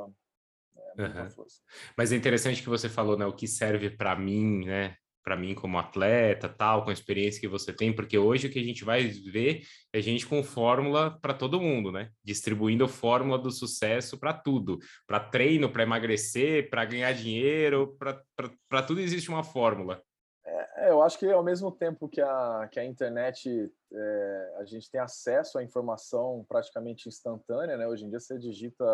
É 0.96 1.02
uhum. 1.02 1.30
força. 1.30 1.60
Mas 1.96 2.12
é 2.12 2.16
interessante 2.16 2.62
que 2.62 2.68
você 2.68 2.88
falou, 2.88 3.18
né? 3.18 3.26
O 3.26 3.34
que 3.34 3.46
serve 3.48 3.90
para 3.90 4.16
mim, 4.16 4.64
né? 4.64 4.96
Para 5.22 5.36
mim 5.36 5.54
como 5.54 5.78
atleta, 5.78 6.48
tal, 6.48 6.84
com 6.84 6.90
a 6.90 6.92
experiência 6.92 7.40
que 7.40 7.48
você 7.48 7.72
tem, 7.72 7.94
porque 7.94 8.18
hoje 8.18 8.46
o 8.46 8.50
que 8.50 8.58
a 8.58 8.64
gente 8.64 8.84
vai 8.84 9.04
ver 9.04 9.62
é 9.92 9.98
a 9.98 10.02
gente 10.02 10.26
com 10.26 10.42
fórmula 10.42 11.18
para 11.20 11.34
todo 11.34 11.60
mundo, 11.60 11.92
né? 11.92 12.10
Distribuindo 12.24 12.88
fórmula 12.88 13.38
do 13.38 13.50
sucesso 13.50 14.18
para 14.18 14.32
tudo, 14.32 14.78
para 15.06 15.20
treino, 15.20 15.70
para 15.70 15.82
emagrecer, 15.82 16.70
para 16.70 16.84
ganhar 16.84 17.12
dinheiro, 17.12 17.96
para 18.68 18.82
tudo 18.82 19.00
existe 19.00 19.28
uma 19.28 19.44
fórmula. 19.44 20.02
É, 20.80 20.90
eu 20.90 21.02
acho 21.02 21.18
que 21.18 21.30
ao 21.30 21.42
mesmo 21.42 21.70
tempo 21.70 22.08
que 22.08 22.20
a, 22.20 22.68
que 22.72 22.80
a 22.80 22.84
internet, 22.84 23.70
é, 23.92 24.54
a 24.58 24.64
gente 24.64 24.90
tem 24.90 25.00
acesso 25.00 25.58
à 25.58 25.62
informação 25.62 26.44
praticamente 26.48 27.08
instantânea, 27.08 27.76
né? 27.76 27.86
Hoje 27.86 28.04
em 28.04 28.10
dia 28.10 28.18
você 28.18 28.38
digita, 28.38 28.84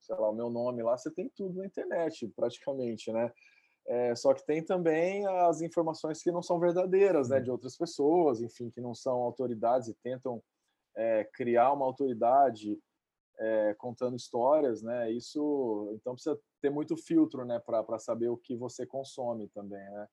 sei 0.00 0.16
lá, 0.16 0.30
o 0.30 0.34
meu 0.34 0.48
nome 0.48 0.82
lá, 0.82 0.96
você 0.96 1.10
tem 1.10 1.30
tudo 1.36 1.58
na 1.58 1.66
internet, 1.66 2.26
praticamente, 2.34 3.12
né? 3.12 3.30
É, 3.88 4.14
só 4.14 4.34
que 4.34 4.44
tem 4.44 4.62
também 4.62 5.26
as 5.26 5.62
informações 5.62 6.22
que 6.22 6.30
não 6.30 6.42
são 6.42 6.60
verdadeiras, 6.60 7.30
né, 7.30 7.38
uhum. 7.38 7.42
de 7.42 7.50
outras 7.50 7.74
pessoas, 7.74 8.42
enfim, 8.42 8.70
que 8.70 8.82
não 8.82 8.94
são 8.94 9.16
autoridades 9.22 9.88
e 9.88 9.94
tentam 9.94 10.42
é, 10.94 11.24
criar 11.32 11.72
uma 11.72 11.86
autoridade 11.86 12.78
é, 13.38 13.74
contando 13.78 14.16
histórias, 14.16 14.82
né? 14.82 15.10
Isso, 15.12 15.90
então 15.94 16.12
precisa 16.14 16.38
ter 16.60 16.70
muito 16.70 16.96
filtro, 16.96 17.46
né, 17.46 17.58
para 17.60 17.98
saber 17.98 18.28
o 18.28 18.36
que 18.36 18.56
você 18.56 18.84
consome 18.84 19.48
também, 19.48 19.90
né? 19.90 20.08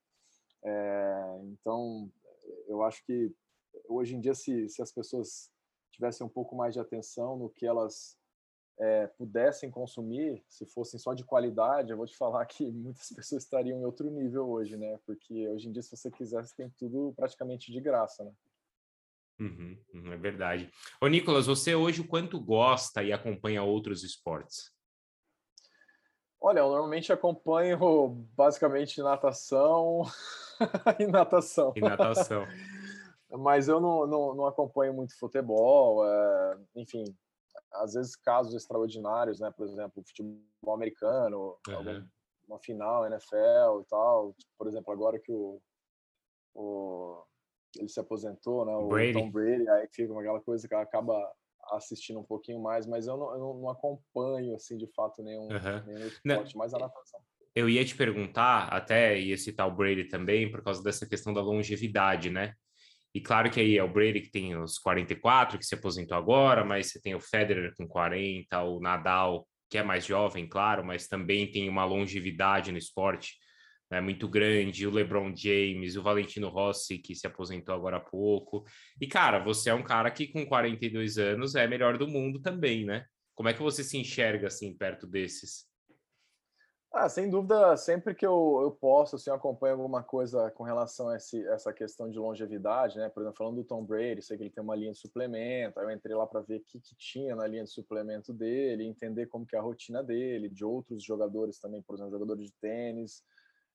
É, 0.64 1.40
então, 1.44 2.10
eu 2.68 2.82
acho 2.82 3.04
que 3.06 3.32
hoje 3.90 4.16
em 4.16 4.22
dia, 4.22 4.34
se, 4.34 4.70
se 4.70 4.82
as 4.82 4.92
pessoas 4.92 5.52
tivessem 5.92 6.26
um 6.26 6.30
pouco 6.30 6.56
mais 6.56 6.74
de 6.74 6.80
atenção 6.80 7.38
no 7.38 7.50
que 7.50 7.66
elas 7.66 8.18
é, 8.78 9.08
pudessem 9.08 9.72
consumir, 9.72 10.44
se 10.48 10.66
fossem 10.66 11.00
só 11.00 11.14
de 11.14 11.24
qualidade, 11.24 11.92
eu 11.92 11.98
vou 11.98 12.06
te 12.06 12.16
falar 12.18 12.46
que 12.46 12.72
muitas 12.72 13.10
pessoas 13.10 13.44
estariam 13.44 13.80
em 13.80 13.86
outro 13.86 14.10
nível 14.10 14.50
hoje, 14.50 14.78
né? 14.78 15.00
Porque 15.06 15.48
hoje 15.48 15.68
em 15.68 15.72
dia, 15.72 15.82
se 15.82 15.96
você 15.96 16.12
quiser, 16.12 16.46
você 16.46 16.56
tem 16.56 16.70
tudo 16.78 17.14
praticamente 17.16 17.72
de 17.72 17.80
graça, 17.80 18.24
né? 18.24 18.32
Uhum, 19.40 19.78
uhum, 19.94 20.14
é 20.14 20.18
verdade. 20.18 20.72
Ô, 21.02 21.08
Nicolas, 21.08 21.46
você 21.46 21.76
hoje 21.76 22.02
o 22.02 22.08
quanto 22.08 22.40
gosta 22.40 23.04
e 23.04 23.12
acompanha 23.12 23.64
outros 23.64 24.04
esportes? 24.04 24.74
Olha, 26.40 26.60
eu 26.60 26.70
normalmente 26.70 27.12
acompanho 27.12 28.28
basicamente 28.36 29.02
natação, 29.02 30.04
em 31.00 31.08
natação. 31.08 31.74
Em 31.76 31.82
natação. 31.82 32.48
Mas 33.32 33.68
eu 33.68 33.82
não, 33.82 34.08
não, 34.08 34.36
não 34.36 34.46
acompanho 34.46 34.94
muito 34.94 35.18
futebol, 35.18 36.08
é, 36.08 36.58
enfim, 36.76 37.04
às 37.82 37.94
vezes 37.94 38.16
casos 38.16 38.54
extraordinários, 38.54 39.40
né? 39.40 39.52
Por 39.52 39.66
exemplo, 39.66 40.04
futebol 40.06 40.74
americano, 40.74 41.58
uhum. 41.68 42.08
uma 42.48 42.60
final, 42.60 43.06
NFL 43.06 43.82
e 43.82 43.86
tal. 43.90 44.36
Por 44.58 44.68
exemplo, 44.68 44.92
agora 44.94 45.20
que 45.20 45.32
o, 45.32 45.62
o 46.54 47.24
ele 47.78 47.90
se 47.90 48.00
aposentou, 48.00 48.66
né? 48.66 48.76
O 48.76 48.88
Brady. 48.88 49.14
Tom 49.14 49.30
Brady, 49.30 49.68
aí 49.70 49.88
fica 49.92 50.18
aquela 50.18 50.40
coisa 50.42 50.68
que 50.68 50.74
acaba 50.74 51.20
assistindo 51.72 52.20
um 52.20 52.24
pouquinho 52.24 52.62
mais, 52.62 52.86
mas 52.86 53.08
eu 53.08 53.18
não, 53.18 53.32
eu 53.32 53.40
não 53.60 53.70
acompanho, 53.70 54.56
assim, 54.56 54.78
de 54.78 54.88
fato, 54.88 55.24
nenhum, 55.24 55.48
uhum. 55.48 55.84
nenhum 55.86 56.08
esporte, 56.08 56.58
mais 56.58 56.74
a 56.74 56.80
natação. 56.80 57.20
Eu 57.56 57.70
ia 57.70 57.84
te 57.86 57.96
perguntar, 57.96 58.68
até 58.68 59.20
ia 59.20 59.38
citar 59.38 59.68
o 59.68 59.76
Brady 59.76 60.06
também, 60.06 60.52
por 60.52 60.62
causa 60.62 60.84
dessa 60.84 61.08
questão 61.08 61.34
da 61.34 61.42
longevidade, 61.42 62.30
né? 62.30 62.54
E 63.16 63.22
claro 63.22 63.50
que 63.50 63.62
aí 63.62 63.78
é 63.78 63.84
o 63.84 63.88
Brady 63.88 64.20
que 64.20 64.30
tem 64.30 64.58
os 64.58 64.78
44, 64.78 65.58
que 65.58 65.66
se 65.66 65.74
aposentou 65.74 66.18
agora, 66.18 66.66
mas 66.66 66.92
você 66.92 67.00
tem 67.02 67.16
o 67.16 67.22
Federer 67.22 67.74
com 67.78 67.88
40, 67.88 68.62
o 68.64 68.82
Nadal, 68.82 69.48
que 69.70 69.78
é 69.78 69.84
mais 69.84 70.06
jovem, 70.06 70.46
claro, 70.50 70.84
mas 70.86 71.08
também 71.08 71.50
tem 71.50 71.70
uma 71.70 71.86
longevidade 71.86 72.74
no 72.74 72.78
esporte 72.78 73.36
né, 73.90 74.02
muito 74.02 74.28
grande, 74.28 74.86
o 74.86 74.92
LeBron 74.92 75.34
James, 75.34 75.96
o 75.96 76.04
Valentino 76.04 76.50
Rossi, 76.50 76.98
que 76.98 77.16
se 77.16 77.26
aposentou 77.26 77.74
agora 77.74 77.98
há 77.98 78.02
pouco. 78.02 78.66
E, 79.00 79.08
cara, 79.08 79.40
você 79.40 79.70
é 79.70 79.74
um 79.74 79.84
cara 79.84 80.12
que 80.12 80.28
com 80.28 80.46
42 80.46 81.18
anos 81.18 81.56
é 81.56 81.66
melhor 81.70 81.98
do 81.98 82.10
mundo 82.10 82.42
também, 82.42 82.84
né? 82.84 83.06
Como 83.34 83.48
é 83.48 83.54
que 83.54 83.62
você 83.62 83.82
se 83.82 83.98
enxerga, 83.98 84.48
assim, 84.48 84.76
perto 84.76 85.08
desses? 85.08 85.66
Ah, 86.98 87.10
sem 87.10 87.30
dúvida, 87.30 87.76
sempre 87.76 88.16
que 88.16 88.26
eu, 88.26 88.62
eu 88.64 88.72
posso, 88.72 89.18
assim, 89.18 89.30
eu 89.30 89.36
acompanho 89.36 89.76
alguma 89.76 90.02
coisa 90.02 90.50
com 90.52 90.64
relação 90.64 91.10
a 91.10 91.18
esse, 91.18 91.46
essa 91.50 91.74
questão 91.74 92.10
de 92.10 92.18
longevidade, 92.18 92.98
né? 92.98 93.10
Por 93.10 93.20
exemplo, 93.20 93.38
falando 93.38 93.58
do 93.58 93.66
Tom 93.66 93.84
Brady, 93.84 94.22
sei 94.22 94.38
que 94.38 94.44
ele 94.44 94.50
tem 94.50 94.64
uma 94.64 94.78
linha 94.78 94.94
de 94.94 94.98
suplemento, 95.00 95.78
aí 95.78 95.86
eu 95.86 95.92
entrei 95.92 96.16
lá 96.16 96.26
para 96.26 96.40
ver 96.40 96.56
o 96.56 96.64
que, 96.64 96.80
que 96.80 96.96
tinha 96.96 97.36
na 97.36 97.46
linha 97.48 97.66
de 97.66 97.70
suplemento 97.70 98.32
dele, 98.32 98.86
entender 98.86 99.26
como 99.26 99.46
que 99.46 99.58
é 99.58 99.60
a 99.60 99.62
rotina 99.62 100.02
dele, 100.02 100.48
de 100.48 100.64
outros 100.64 101.04
jogadores 101.04 101.60
também, 101.60 101.82
por 101.82 101.96
exemplo, 101.96 102.14
jogadores 102.14 102.46
de 102.46 102.54
tênis, 102.62 103.26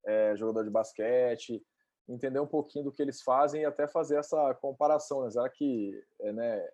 é, 0.07 0.35
jogador 0.35 0.65
de 0.65 0.71
basquete, 0.71 1.63
entender 2.09 2.41
um 2.41 2.47
pouquinho 2.47 2.87
do 2.87 2.91
que 2.91 3.03
eles 3.03 3.21
fazem 3.21 3.61
e 3.61 3.67
até 3.67 3.87
fazer 3.87 4.17
essa 4.17 4.55
comparação, 4.55 5.25
né? 5.25 5.31
Será 5.31 5.51
que, 5.51 5.93
é, 6.23 6.33
né, 6.33 6.69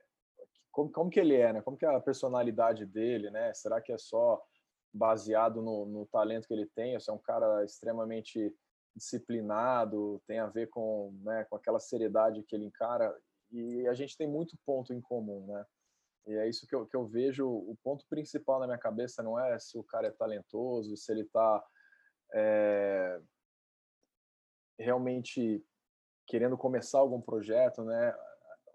como, 0.71 0.93
como 0.93 1.11
que 1.11 1.19
ele 1.19 1.35
é, 1.35 1.55
né? 1.55 1.61
Como 1.61 1.77
que 1.77 1.85
é 1.85 1.89
a 1.93 2.01
personalidade 2.01 2.87
dele, 2.87 3.33
né? 3.33 3.53
Será 3.53 3.81
que 3.81 3.93
é 3.93 3.99
só 3.99 4.41
baseado 4.97 5.63
no, 5.63 5.87
no 5.87 6.07
talento 6.07 6.47
que 6.47 6.55
ele 6.55 6.67
tem? 6.75 6.99
Se 6.99 7.11
é 7.11 7.13
um 7.13 7.19
cara 7.19 7.65
extremamente 7.65 8.55
disciplinado, 8.95 10.23
tem 10.27 10.39
a 10.39 10.47
ver 10.47 10.69
com, 10.69 11.15
né, 11.23 11.45
com 11.45 11.57
aquela 11.57 11.79
seriedade 11.79 12.43
que 12.43 12.57
ele 12.57 12.65
encara 12.65 13.15
e 13.53 13.87
a 13.87 13.95
gente 13.95 14.17
tem 14.17 14.27
muito 14.27 14.57
ponto 14.65 14.93
em 14.93 15.01
comum, 15.01 15.47
né? 15.47 15.65
E 16.27 16.35
é 16.35 16.49
isso 16.49 16.67
que 16.67 16.75
eu, 16.75 16.85
que 16.87 16.97
eu 16.97 17.07
vejo, 17.07 17.47
o 17.49 17.77
ponto 17.85 18.05
principal 18.09 18.59
na 18.59 18.67
minha 18.67 18.79
cabeça 18.79 19.23
não 19.23 19.39
é 19.39 19.59
se 19.61 19.79
o 19.79 19.85
cara 19.85 20.09
é 20.09 20.11
talentoso, 20.11 20.97
se 20.97 21.13
ele 21.13 21.21
está 21.21 21.65
é, 22.35 23.21
realmente 24.79 25.65
querendo 26.27 26.57
começar 26.57 26.99
algum 26.99 27.21
projeto, 27.21 27.85
né? 27.85 28.15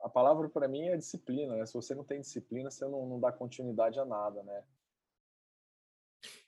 A 0.01 0.09
palavra 0.09 0.47
para 0.49 0.67
mim 0.67 0.87
é 0.87 0.95
disciplina, 0.95 1.57
né? 1.57 1.65
Se 1.65 1.73
você 1.73 1.93
não 1.93 2.05
tem 2.05 2.21
disciplina, 2.21 2.71
você 2.71 2.85
não, 2.85 3.05
não 3.05 3.19
dá 3.19 3.31
continuidade 3.31 3.99
a 3.99 4.05
nada, 4.05 4.41
né? 4.43 4.63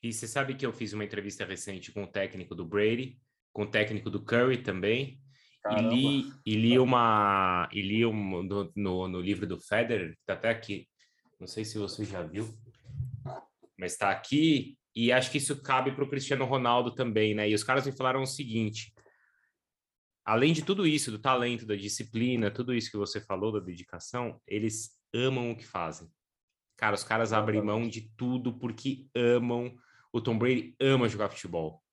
E 0.04 0.12
você 0.12 0.28
sabe 0.28 0.56
que 0.56 0.66
eu 0.66 0.74
fiz 0.74 0.92
uma 0.92 1.06
entrevista 1.06 1.46
recente 1.46 1.92
com 1.92 2.04
o 2.04 2.08
técnico 2.08 2.54
do 2.54 2.66
Brady, 2.66 3.18
com 3.54 3.64
o 3.64 3.72
técnico 3.72 4.10
do 4.10 4.22
Curry 4.22 4.58
também, 4.58 5.20
e 5.72 5.82
li, 5.82 6.34
e 6.46 6.56
li 6.56 6.78
uma 6.78 7.70
e 7.72 7.82
li 7.82 8.06
um, 8.06 8.44
no, 8.44 8.72
no, 8.76 9.08
no 9.08 9.22
livro 9.22 9.48
do 9.48 9.58
Federer, 9.58 10.12
que 10.18 10.26
tá 10.26 10.34
até 10.34 10.50
aqui, 10.50 10.90
não 11.40 11.48
sei 11.48 11.64
se 11.64 11.78
você 11.78 12.04
já 12.04 12.22
viu, 12.22 12.54
mas 13.78 13.94
está 13.94 14.12
aqui 14.12 14.78
e 14.94 15.12
acho 15.12 15.32
que 15.32 15.38
isso 15.38 15.62
cabe 15.62 15.94
para 15.94 16.04
o 16.04 16.10
Cristiano 16.10 16.46
Ronaldo 16.46 16.94
também, 16.94 17.34
né? 17.34 17.50
E 17.50 17.56
os 17.56 17.64
caras 17.64 17.86
me 17.86 17.92
falaram 17.92 18.22
o 18.22 18.28
seguinte: 18.28 18.94
além 20.26 20.54
de 20.54 20.64
tudo 20.64 20.86
isso, 20.86 21.12
do 21.12 21.20
talento, 21.20 21.66
da 21.66 21.76
disciplina, 21.76 22.52
tudo 22.52 22.74
isso 22.74 22.92
que 22.92 22.98
você 22.98 23.22
falou, 23.22 23.52
da 23.52 23.60
dedicação, 23.60 24.40
eles 24.46 24.92
amam 25.14 25.52
o 25.52 25.56
que 25.56 25.66
fazem. 25.66 26.10
Cara, 26.78 26.96
os 26.96 27.04
caras 27.04 27.32
abrem 27.34 27.62
mão 27.62 27.88
de 27.88 28.12
tudo 28.18 28.60
porque 28.60 29.08
amam. 29.16 29.74
O 30.14 30.22
Tom 30.22 30.38
Brady 30.38 30.76
ama 30.80 31.10
jogar 31.10 31.30
futebol. 31.30 31.84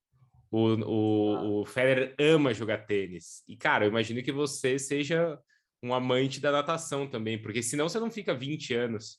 O, 0.50 0.74
o, 0.74 1.60
o 1.60 1.66
Federer 1.66 2.14
ama 2.20 2.54
jogar 2.54 2.86
tênis. 2.86 3.42
E, 3.48 3.56
cara, 3.56 3.84
eu 3.84 3.88
imagino 3.88 4.22
que 4.22 4.30
você 4.30 4.78
seja 4.78 5.38
um 5.82 5.94
amante 5.94 6.40
da 6.40 6.52
natação 6.52 7.08
também, 7.08 7.40
porque 7.40 7.62
senão 7.62 7.88
você 7.88 7.98
não 7.98 8.10
fica 8.10 8.34
20 8.34 8.74
anos 8.74 9.18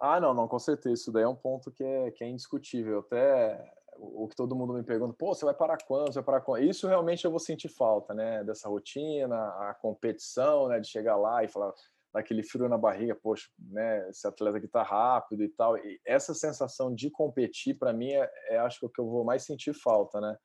ah, 0.00 0.18
não, 0.18 0.32
não, 0.32 0.48
com 0.48 0.58
certeza. 0.58 0.94
Isso 0.94 1.12
daí 1.12 1.24
é 1.24 1.28
um 1.28 1.36
ponto 1.36 1.70
que 1.70 1.84
é, 1.84 2.10
que 2.10 2.24
é 2.24 2.28
indiscutível. 2.28 3.00
Até 3.00 3.70
o 3.98 4.26
que 4.26 4.34
todo 4.34 4.56
mundo 4.56 4.72
me 4.72 4.82
pergunta, 4.82 5.14
pô, 5.16 5.34
você 5.34 5.44
vai 5.44 5.52
parar 5.52 5.76
quando? 5.86 6.06
Você 6.06 6.14
vai 6.14 6.24
parar 6.24 6.40
quando? 6.40 6.64
Isso 6.64 6.88
realmente 6.88 7.26
eu 7.26 7.30
vou 7.30 7.38
sentir 7.38 7.68
falta, 7.68 8.14
né? 8.14 8.42
Dessa 8.42 8.66
rotina, 8.66 9.36
a 9.36 9.74
competição, 9.74 10.68
né? 10.68 10.80
De 10.80 10.88
chegar 10.88 11.16
lá 11.16 11.44
e 11.44 11.48
falar 11.48 11.74
daquele 12.12 12.42
frio 12.42 12.68
na 12.68 12.78
barriga, 12.78 13.14
poxa, 13.14 13.48
né? 13.58 14.08
Esse 14.08 14.26
atleta 14.26 14.60
que 14.60 14.68
tá 14.68 14.82
rápido 14.82 15.42
e 15.44 15.48
tal. 15.48 15.76
E 15.76 16.00
essa 16.04 16.34
sensação 16.34 16.94
de 16.94 17.10
competir, 17.10 17.78
para 17.78 17.92
mim, 17.92 18.12
é, 18.12 18.30
é, 18.48 18.58
acho 18.58 18.78
que 18.78 18.84
é 18.84 18.88
o 18.88 18.90
que 18.90 19.00
eu 19.00 19.08
vou 19.08 19.24
mais 19.24 19.44
sentir 19.44 19.72
falta, 19.74 20.20
né? 20.20 20.36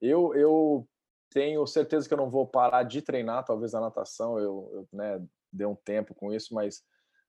Eu, 0.00 0.34
eu 0.34 0.88
tenho 1.30 1.66
certeza 1.66 2.08
que 2.08 2.14
eu 2.14 2.18
não 2.18 2.30
vou 2.30 2.46
parar 2.46 2.82
de 2.82 3.02
treinar, 3.02 3.44
talvez 3.44 3.74
a 3.74 3.80
natação, 3.80 4.38
eu, 4.38 4.70
eu 4.72 4.88
né, 4.92 5.24
dei 5.52 5.66
um 5.66 5.76
tempo 5.76 6.14
com 6.14 6.32
isso, 6.32 6.54
mas 6.54 6.82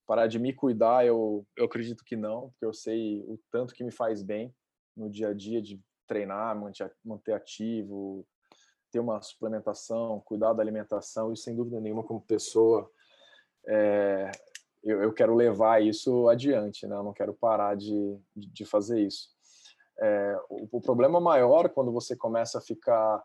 parar 0.07 0.27
de 0.27 0.39
me 0.39 0.53
cuidar, 0.53 1.05
eu, 1.05 1.45
eu 1.55 1.65
acredito 1.65 2.03
que 2.03 2.15
não, 2.15 2.49
porque 2.49 2.65
eu 2.65 2.73
sei 2.73 3.21
o 3.27 3.39
tanto 3.51 3.73
que 3.73 3.83
me 3.83 3.91
faz 3.91 4.23
bem 4.23 4.55
no 4.95 5.09
dia 5.09 5.29
a 5.29 5.33
dia 5.33 5.61
de 5.61 5.79
treinar, 6.07 6.57
manter, 6.57 6.91
manter 7.03 7.33
ativo, 7.33 8.25
ter 8.91 8.99
uma 8.99 9.21
suplementação, 9.21 10.19
cuidar 10.21 10.53
da 10.53 10.61
alimentação, 10.61 11.31
e 11.31 11.37
sem 11.37 11.55
dúvida 11.55 11.79
nenhuma, 11.79 12.03
como 12.03 12.21
pessoa, 12.21 12.91
é, 13.67 14.31
eu, 14.83 15.01
eu, 15.03 15.13
quero 15.13 15.35
levar 15.35 15.81
isso 15.81 16.27
adiante, 16.27 16.87
né? 16.87 16.95
Eu 16.95 17.03
não 17.03 17.13
quero 17.13 17.33
parar 17.33 17.75
de, 17.75 18.19
de 18.35 18.65
fazer 18.65 18.99
isso. 19.01 19.29
É, 19.99 20.39
o, 20.49 20.77
o, 20.77 20.81
problema 20.81 21.19
maior 21.19 21.69
quando 21.69 21.91
você 21.91 22.15
começa 22.15 22.57
a 22.57 22.61
ficar 22.61 23.23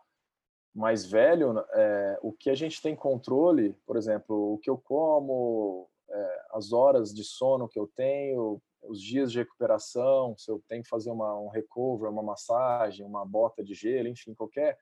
mais 0.74 1.06
velho, 1.06 1.58
é, 1.72 2.18
o 2.20 2.32
que 2.32 2.50
a 2.50 2.54
gente 2.54 2.82
tem 2.82 2.94
controle, 2.94 3.74
por 3.86 3.96
exemplo, 3.96 4.54
o 4.54 4.58
que 4.58 4.68
eu 4.68 4.76
como, 4.76 5.88
é, 6.10 6.40
as 6.52 6.72
horas 6.72 7.14
de 7.14 7.24
sono 7.24 7.68
que 7.68 7.78
eu 7.78 7.86
tenho, 7.96 8.60
os 8.82 9.00
dias 9.00 9.32
de 9.32 9.38
recuperação, 9.38 10.36
se 10.36 10.50
eu 10.50 10.62
tenho 10.68 10.82
que 10.82 10.88
fazer 10.88 11.10
uma, 11.10 11.38
um 11.38 11.48
recover, 11.48 12.10
uma 12.10 12.22
massagem, 12.22 13.06
uma 13.06 13.24
bota 13.24 13.64
de 13.64 13.74
gelo, 13.74 14.08
enfim, 14.08 14.34
qualquer 14.34 14.78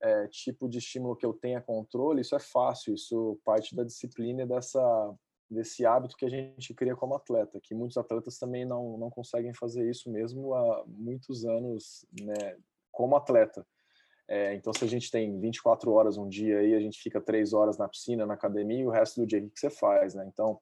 é, 0.00 0.28
tipo 0.28 0.68
de 0.68 0.78
estímulo 0.78 1.16
que 1.16 1.26
eu 1.26 1.32
tenha 1.32 1.60
controle, 1.60 2.20
isso 2.20 2.36
é 2.36 2.38
fácil, 2.38 2.94
isso 2.94 3.38
parte 3.44 3.74
da 3.74 3.84
disciplina 3.84 4.42
e 4.42 4.46
dessa, 4.46 5.14
desse 5.50 5.84
hábito 5.84 6.16
que 6.16 6.24
a 6.24 6.28
gente 6.28 6.74
cria 6.74 6.94
como 6.94 7.14
atleta, 7.14 7.60
que 7.60 7.74
muitos 7.74 7.96
atletas 7.96 8.38
também 8.38 8.64
não, 8.64 8.96
não 8.98 9.10
conseguem 9.10 9.52
fazer 9.54 9.88
isso 9.88 10.10
mesmo 10.10 10.54
há 10.54 10.84
muitos 10.86 11.44
anos 11.44 12.06
né, 12.20 12.56
como 12.92 13.16
atleta. 13.16 13.66
É, 14.28 14.54
então, 14.54 14.72
se 14.74 14.84
a 14.84 14.88
gente 14.88 15.10
tem 15.10 15.40
24 15.40 15.90
horas 15.90 16.18
um 16.18 16.28
dia 16.28 16.62
e 16.62 16.74
a 16.74 16.80
gente 16.80 17.00
fica 17.00 17.18
três 17.18 17.54
horas 17.54 17.78
na 17.78 17.88
piscina, 17.88 18.26
na 18.26 18.34
academia, 18.34 18.80
e 18.80 18.86
o 18.86 18.90
resto 18.90 19.20
do 19.20 19.26
dia, 19.26 19.42
o 19.42 19.50
que 19.50 19.58
você 19.58 19.70
faz, 19.70 20.14
né? 20.14 20.28
Então, 20.30 20.60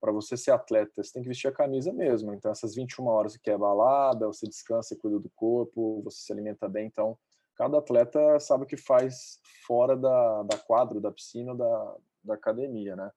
para 0.00 0.12
você 0.12 0.36
ser 0.36 0.52
atleta, 0.52 1.02
você 1.02 1.12
tem 1.12 1.22
que 1.22 1.28
vestir 1.28 1.48
a 1.48 1.52
camisa 1.52 1.92
mesmo. 1.92 2.32
Então, 2.32 2.52
essas 2.52 2.76
21 2.76 3.06
horas 3.06 3.36
que 3.36 3.50
é 3.50 3.58
balada, 3.58 4.28
você 4.28 4.46
descansa, 4.46 4.96
cuida 4.96 5.18
do 5.18 5.28
corpo, 5.30 6.00
você 6.02 6.20
se 6.20 6.32
alimenta 6.32 6.68
bem. 6.68 6.86
Então, 6.86 7.18
cada 7.58 7.78
atleta 7.78 8.38
sabe 8.38 8.62
o 8.62 8.66
que 8.66 8.76
faz 8.76 9.40
fora 9.66 9.96
da, 9.96 10.44
da 10.44 10.56
quadra, 10.56 11.00
da 11.00 11.10
piscina, 11.10 11.54
da, 11.56 11.96
da 12.22 12.34
academia, 12.34 12.94
né? 12.94 13.10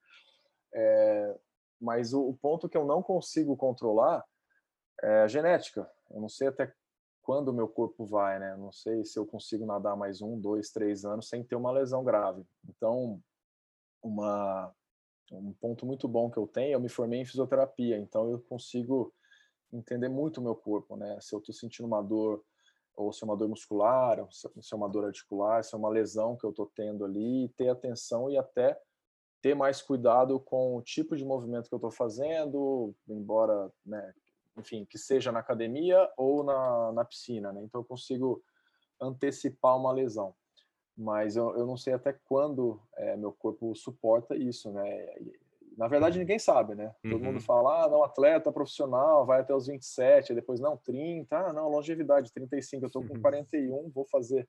É, 0.74 1.40
mas 1.80 2.12
o, 2.12 2.28
o 2.28 2.34
ponto 2.34 2.68
que 2.68 2.76
eu 2.76 2.84
não 2.84 3.04
consigo 3.04 3.56
controlar 3.56 4.26
é 5.04 5.22
a 5.22 5.28
genética. 5.28 5.90
Eu 6.10 6.20
não 6.20 6.28
sei 6.28 6.48
até 6.48 6.74
quando 7.22 7.50
o 7.50 7.54
meu 7.54 7.68
corpo 7.68 8.04
vai, 8.04 8.40
né? 8.40 8.58
Não 8.58 8.72
sei 8.72 9.06
se 9.06 9.18
eu 9.18 9.28
consigo 9.28 9.64
nadar 9.66 9.96
mais 9.96 10.24
um, 10.24 10.40
dois, 10.40 10.72
três 10.72 11.06
anos 11.06 11.30
sem 11.30 11.44
ter 11.44 11.56
uma 11.56 11.72
lesão 11.72 12.04
grave. 12.04 12.44
Então, 12.68 13.22
uma, 14.02 14.74
um 15.32 15.54
ponto 15.54 15.86
muito 15.86 16.08
bom 16.08 16.32
que 16.32 16.38
eu 16.38 16.48
tenho, 16.48 16.74
eu 16.74 16.80
me 16.80 16.90
formei 16.90 17.22
em 17.22 17.26
fisioterapia, 17.26 18.00
então 18.00 18.32
eu 18.32 18.40
consigo 18.40 19.14
entender 19.72 20.10
muito 20.10 20.40
o 20.40 20.44
meu 20.44 20.56
corpo, 20.56 20.96
né? 20.96 21.20
Se 21.22 21.36
eu 21.36 21.40
estou 21.40 21.54
sentindo 21.54 21.86
uma 21.86 22.02
dor, 22.02 22.44
ou 22.96 23.12
se 23.12 23.24
é 23.24 23.26
uma 23.26 23.38
dor 23.38 23.50
muscular, 23.50 24.20
ou 24.20 24.30
se 24.32 24.48
é 24.48 24.76
uma 24.76 24.90
dor 24.90 25.06
articular, 25.06 25.64
se 25.64 25.74
é 25.74 25.78
uma 25.78 25.90
lesão 25.90 26.36
que 26.36 26.46
eu 26.46 26.52
estou 26.52 26.72
tendo 26.76 27.06
ali, 27.06 27.50
ter 27.58 27.70
atenção 27.70 28.30
e 28.30 28.38
até 28.38 28.80
ter 29.42 29.56
mais 29.56 29.82
cuidado 29.82 30.40
com 30.40 30.76
o 30.76 30.82
tipo 30.82 31.16
de 31.16 31.26
movimento 31.26 31.68
que 31.68 31.74
eu 31.74 31.78
estou 31.78 31.92
fazendo, 31.92 32.94
embora 33.08 33.72
né, 33.86 34.14
enfim, 34.58 34.86
que 34.86 34.98
seja 34.98 35.32
na 35.32 35.40
academia 35.40 36.10
ou 36.18 36.44
na, 36.44 36.92
na 36.92 37.06
piscina, 37.06 37.52
né? 37.52 37.62
Então 37.64 37.82
eu 37.82 37.86
consigo 37.86 38.44
antecipar 39.00 39.78
uma 39.78 39.92
lesão. 39.92 40.36
mas 40.96 41.36
eu, 41.36 41.58
eu 41.58 41.66
não 41.66 41.78
sei 41.78 41.94
até 41.94 42.14
quando 42.26 42.80
é, 42.96 43.18
meu 43.18 43.32
corpo 43.32 43.74
suporta 43.76 44.36
isso, 44.36 44.72
né? 44.72 45.08
Na 45.78 45.88
verdade, 45.88 46.20
ninguém 46.20 46.38
sabe, 46.38 46.76
né? 46.76 46.94
Todo 47.02 47.16
uhum. 47.16 47.20
mundo 47.20 47.42
fala, 47.42 47.86
ah, 47.86 47.90
não, 47.90 48.04
atleta 48.04 48.52
profissional, 48.52 49.26
vai 49.26 49.42
até 49.42 49.56
os 49.56 49.68
27, 49.68 50.34
depois, 50.34 50.60
não, 50.60 50.78
30, 50.78 51.38
ah, 51.38 51.54
não, 51.54 51.70
longevidade, 51.70 52.32
35, 52.34 52.86
eu 52.86 52.90
tô 52.90 53.02
com 53.02 53.20
41, 53.22 53.74
uhum. 53.74 53.90
vou 53.90 54.06
fazer 54.06 54.48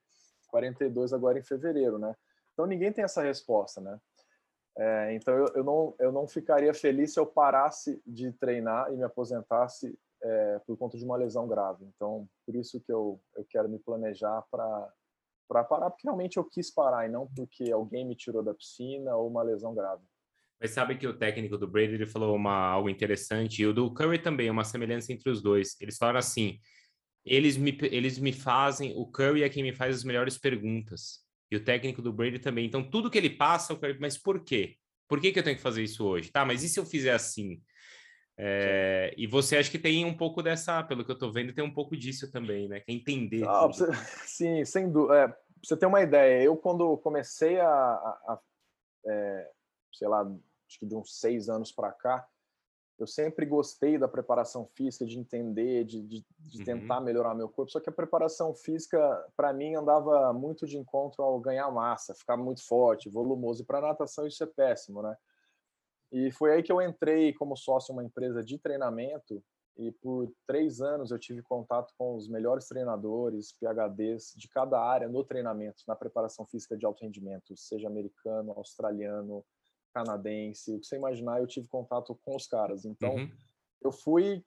42 0.48 1.12
agora 1.12 1.38
em 1.38 1.42
fevereiro, 1.42 1.98
né? 1.98 2.14
Então, 2.52 2.66
ninguém 2.66 2.92
tem 2.92 3.04
essa 3.04 3.22
resposta, 3.22 3.80
né? 3.80 3.98
É, 4.76 5.14
então, 5.14 5.34
eu, 5.34 5.46
eu, 5.54 5.64
não, 5.64 5.94
eu 5.98 6.12
não 6.12 6.26
ficaria 6.26 6.72
feliz 6.72 7.12
se 7.12 7.20
eu 7.20 7.26
parasse 7.26 8.02
de 8.06 8.32
treinar 8.32 8.92
e 8.92 8.96
me 8.96 9.04
aposentasse 9.04 9.98
é, 10.22 10.60
por 10.66 10.76
conta 10.76 10.96
de 10.96 11.04
uma 11.04 11.16
lesão 11.16 11.46
grave. 11.46 11.84
Então, 11.94 12.28
por 12.46 12.54
isso 12.56 12.80
que 12.80 12.92
eu, 12.92 13.20
eu 13.36 13.44
quero 13.48 13.68
me 13.68 13.78
planejar 13.78 14.42
para 14.50 14.92
para 15.48 15.64
parar, 15.64 15.90
porque 15.90 16.06
realmente 16.06 16.38
eu 16.38 16.44
quis 16.44 16.70
parar 16.70 17.06
e 17.06 17.10
não 17.10 17.26
porque 17.26 17.70
alguém 17.70 18.06
me 18.06 18.16
tirou 18.16 18.42
da 18.42 18.54
piscina 18.54 19.14
ou 19.16 19.28
uma 19.28 19.42
lesão 19.42 19.74
grave. 19.74 20.02
Mas 20.62 20.70
sabe 20.70 20.94
que 20.94 21.08
o 21.08 21.12
técnico 21.12 21.58
do 21.58 21.66
Brady 21.66 21.94
ele 21.94 22.06
falou 22.06 22.36
uma, 22.36 22.54
algo 22.54 22.88
interessante, 22.88 23.60
e 23.60 23.66
o 23.66 23.72
do 23.72 23.92
Curry 23.92 24.20
também, 24.20 24.48
uma 24.48 24.62
semelhança 24.62 25.12
entre 25.12 25.28
os 25.28 25.42
dois. 25.42 25.76
Eles 25.80 25.98
falaram 25.98 26.20
assim: 26.20 26.60
eles 27.24 27.56
me, 27.56 27.76
eles 27.82 28.16
me 28.16 28.32
fazem, 28.32 28.92
o 28.96 29.04
Curry 29.04 29.42
é 29.42 29.48
quem 29.48 29.64
me 29.64 29.74
faz 29.74 29.96
as 29.96 30.04
melhores 30.04 30.38
perguntas. 30.38 31.20
E 31.50 31.56
o 31.56 31.64
técnico 31.64 32.00
do 32.00 32.12
Brady 32.12 32.38
também. 32.38 32.64
Então, 32.64 32.88
tudo 32.88 33.10
que 33.10 33.18
ele 33.18 33.30
passa, 33.30 33.74
o 33.74 33.76
Curry, 33.76 33.98
mas 34.00 34.16
por 34.16 34.44
quê? 34.44 34.76
Por 35.08 35.20
que, 35.20 35.32
que 35.32 35.38
eu 35.40 35.42
tenho 35.42 35.56
que 35.56 35.62
fazer 35.62 35.82
isso 35.82 36.06
hoje? 36.06 36.30
Tá, 36.30 36.44
mas 36.44 36.62
e 36.62 36.68
se 36.68 36.78
eu 36.78 36.86
fizer 36.86 37.12
assim? 37.12 37.60
É, 38.38 39.12
e 39.18 39.26
você 39.26 39.56
acha 39.56 39.70
que 39.70 39.80
tem 39.80 40.04
um 40.04 40.16
pouco 40.16 40.44
dessa, 40.44 40.80
pelo 40.84 41.04
que 41.04 41.10
eu 41.10 41.14
estou 41.14 41.32
vendo, 41.32 41.52
tem 41.52 41.64
um 41.64 41.74
pouco 41.74 41.96
disso 41.96 42.30
também, 42.30 42.68
né? 42.68 42.78
Que 42.78 42.92
é 42.92 42.94
entender. 42.94 43.46
Ah, 43.48 43.66
você, 43.66 43.86
sim, 44.26 44.64
sem 44.64 44.88
dúvida. 44.90 45.24
É, 45.24 45.36
você 45.60 45.76
ter 45.76 45.86
uma 45.86 46.02
ideia, 46.02 46.44
eu 46.44 46.56
quando 46.56 46.96
comecei 46.98 47.58
a, 47.58 47.68
a, 47.68 48.32
a 48.32 48.40
é, 49.06 49.50
sei 49.92 50.08
lá, 50.08 50.24
acho 50.72 50.78
que 50.78 50.86
de 50.86 50.94
uns 50.94 51.18
seis 51.20 51.48
anos 51.48 51.70
para 51.70 51.92
cá, 51.92 52.26
eu 52.98 53.06
sempre 53.06 53.44
gostei 53.44 53.98
da 53.98 54.06
preparação 54.06 54.66
física, 54.66 55.04
de 55.04 55.18
entender, 55.18 55.84
de, 55.84 56.02
de, 56.02 56.24
de 56.38 56.58
uhum. 56.58 56.64
tentar 56.64 57.00
melhorar 57.00 57.34
meu 57.34 57.48
corpo. 57.48 57.72
Só 57.72 57.80
que 57.80 57.88
a 57.88 57.92
preparação 57.92 58.54
física, 58.54 58.98
para 59.36 59.52
mim, 59.52 59.74
andava 59.74 60.32
muito 60.32 60.66
de 60.66 60.78
encontro 60.78 61.22
ao 61.22 61.40
ganhar 61.40 61.70
massa, 61.70 62.14
ficar 62.14 62.36
muito 62.36 62.64
forte, 62.64 63.10
volumoso. 63.10 63.62
E 63.62 63.66
para 63.66 63.80
natação 63.80 64.26
isso 64.26 64.44
é 64.44 64.46
péssimo, 64.46 65.02
né? 65.02 65.16
E 66.12 66.30
foi 66.30 66.52
aí 66.52 66.62
que 66.62 66.70
eu 66.70 66.80
entrei 66.80 67.32
como 67.32 67.56
sócio 67.56 67.92
em 67.92 67.96
uma 67.96 68.04
empresa 68.04 68.44
de 68.44 68.58
treinamento 68.58 69.42
e 69.76 69.90
por 69.90 70.30
três 70.46 70.82
anos 70.82 71.10
eu 71.10 71.18
tive 71.18 71.42
contato 71.42 71.94
com 71.96 72.14
os 72.14 72.28
melhores 72.28 72.68
treinadores, 72.68 73.52
PhDs 73.52 74.34
de 74.36 74.46
cada 74.48 74.78
área 74.78 75.08
no 75.08 75.24
treinamento, 75.24 75.82
na 75.88 75.96
preparação 75.96 76.46
física 76.46 76.76
de 76.76 76.84
alto 76.84 77.02
rendimento, 77.02 77.56
seja 77.56 77.88
americano, 77.88 78.52
australiano, 78.52 79.42
canadense, 79.92 80.74
o 80.74 80.80
que 80.80 80.86
você 80.86 80.96
imaginar, 80.96 81.40
eu 81.40 81.46
tive 81.46 81.68
contato 81.68 82.18
com 82.24 82.36
os 82.36 82.46
caras. 82.46 82.84
Então, 82.84 83.14
uhum. 83.14 83.30
eu 83.82 83.92
fui 83.92 84.44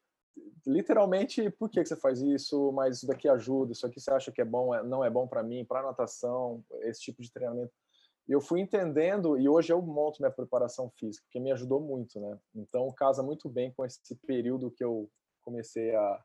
literalmente, 0.66 1.50
por 1.52 1.70
que 1.70 1.84
você 1.84 1.96
faz 1.96 2.22
isso? 2.22 2.72
Mas 2.74 2.98
isso 2.98 3.08
daqui 3.08 3.28
ajuda, 3.28 3.72
isso 3.72 3.86
aqui 3.86 4.00
você 4.00 4.12
acha 4.12 4.32
que 4.32 4.42
é 4.42 4.46
bom, 4.46 4.74
é, 4.74 4.84
não 4.84 5.04
é 5.04 5.10
bom 5.10 5.28
para 5.28 5.44
mim, 5.44 5.66
para 5.66 5.84
natação, 5.84 6.64
esse 6.82 7.02
tipo 7.02 7.22
de 7.22 7.32
treinamento. 7.32 7.72
E 8.28 8.32
eu 8.32 8.42
fui 8.42 8.60
entendendo, 8.60 9.38
e 9.38 9.48
hoje 9.48 9.72
eu 9.72 9.82
monto 9.82 10.22
minha 10.22 10.32
preparação 10.32 10.90
física, 10.90 11.26
que 11.32 11.40
me 11.40 11.52
ajudou 11.52 11.80
muito, 11.80 12.20
né? 12.20 12.40
Então, 12.56 12.92
casa 12.92 13.22
muito 13.22 13.48
bem 13.48 13.72
com 13.72 13.86
esse 13.86 14.16
período 14.26 14.72
que 14.72 14.84
eu 14.84 15.10
comecei 15.44 15.94
a, 15.96 16.24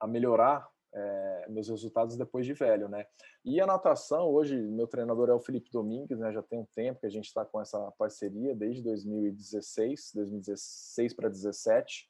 a 0.00 0.06
melhorar 0.06 0.68
é, 0.96 1.46
meus 1.50 1.68
resultados 1.68 2.16
depois 2.16 2.46
de 2.46 2.54
velho, 2.54 2.88
né? 2.88 3.06
E 3.44 3.60
a 3.60 3.66
natação, 3.66 4.28
hoje, 4.28 4.56
meu 4.56 4.86
treinador 4.86 5.28
é 5.28 5.34
o 5.34 5.40
Felipe 5.40 5.70
Domingues, 5.70 6.18
né? 6.18 6.32
Já 6.32 6.42
tem 6.42 6.58
um 6.58 6.64
tempo 6.64 7.00
que 7.00 7.06
a 7.06 7.10
gente 7.10 7.26
está 7.26 7.44
com 7.44 7.60
essa 7.60 7.92
parceria, 7.98 8.54
desde 8.54 8.82
2016, 8.82 10.12
2016 10.14 11.12
para 11.12 11.28
2017. 11.28 12.08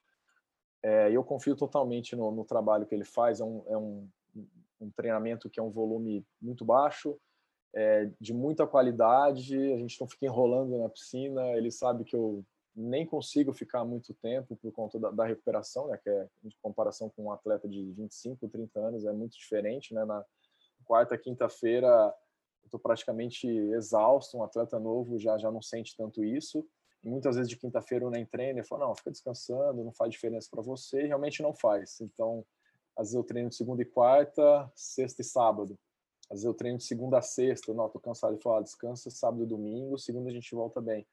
É, 0.84 1.10
eu 1.10 1.24
confio 1.24 1.56
totalmente 1.56 2.14
no, 2.14 2.30
no, 2.30 2.44
trabalho 2.44 2.86
que 2.86 2.94
ele 2.94 3.04
faz, 3.04 3.40
é, 3.40 3.44
um, 3.44 3.64
é 3.66 3.76
um, 3.76 4.08
um, 4.80 4.90
treinamento 4.90 5.50
que 5.50 5.58
é 5.58 5.62
um 5.62 5.70
volume 5.70 6.24
muito 6.40 6.64
baixo, 6.64 7.18
é, 7.74 8.08
de 8.20 8.32
muita 8.32 8.66
qualidade, 8.68 9.56
a 9.72 9.78
gente 9.78 10.00
não 10.00 10.08
fica 10.08 10.26
enrolando 10.26 10.78
na 10.78 10.88
piscina, 10.88 11.42
ele 11.56 11.72
sabe 11.72 12.04
que 12.04 12.14
eu 12.14 12.44
nem 12.76 13.06
consigo 13.06 13.54
ficar 13.54 13.84
muito 13.84 14.12
tempo 14.12 14.54
por 14.56 14.70
conta 14.70 14.98
da, 14.98 15.10
da, 15.10 15.24
recuperação, 15.24 15.88
né, 15.88 15.96
que 15.96 16.10
é 16.10 16.28
em 16.44 16.50
comparação 16.60 17.08
com 17.08 17.24
um 17.24 17.32
atleta 17.32 17.66
de 17.66 17.90
25, 17.92 18.46
30 18.48 18.78
anos, 18.78 19.06
é 19.06 19.12
muito 19.12 19.36
diferente, 19.36 19.94
né, 19.94 20.04
na 20.04 20.22
quarta, 20.84 21.16
quinta-feira 21.16 22.14
estou 22.64 22.78
praticamente 22.78 23.46
exausto, 23.46 24.36
um 24.36 24.42
atleta 24.42 24.78
novo 24.78 25.18
já, 25.18 25.38
já 25.38 25.50
não 25.50 25.62
sente 25.62 25.96
tanto 25.96 26.22
isso, 26.22 26.66
e 27.02 27.08
muitas 27.08 27.36
vezes 27.36 27.48
de 27.48 27.56
quinta-feira 27.56 28.04
eu 28.04 28.10
nem 28.10 28.26
treino, 28.26 28.58
eu 28.58 28.64
falo, 28.64 28.88
não, 28.88 28.94
fica 28.94 29.10
descansando, 29.10 29.84
não 29.84 29.92
faz 29.92 30.10
diferença 30.10 30.48
para 30.50 30.60
você, 30.60 31.02
e 31.02 31.06
realmente 31.06 31.42
não 31.42 31.54
faz, 31.54 32.00
então, 32.00 32.44
às 32.94 33.08
vezes 33.08 33.14
eu 33.14 33.24
treino 33.24 33.48
de 33.48 33.56
segunda 33.56 33.80
e 33.80 33.86
quarta, 33.86 34.70
sexta 34.74 35.22
e 35.22 35.24
sábado, 35.24 35.78
às 36.28 36.38
vezes 36.38 36.44
eu 36.44 36.52
treino 36.52 36.76
de 36.76 36.84
segunda 36.84 37.18
a 37.18 37.22
sexta, 37.22 37.72
não, 37.72 37.88
tô 37.88 38.00
cansado, 38.00 38.34
ele 38.34 38.42
fala, 38.42 38.58
ah, 38.58 38.62
descansa 38.62 39.10
sábado 39.10 39.44
e 39.44 39.46
domingo, 39.46 39.96
segunda 39.96 40.28
a 40.28 40.32
gente 40.32 40.54
volta 40.54 40.80
bem, 40.80 41.06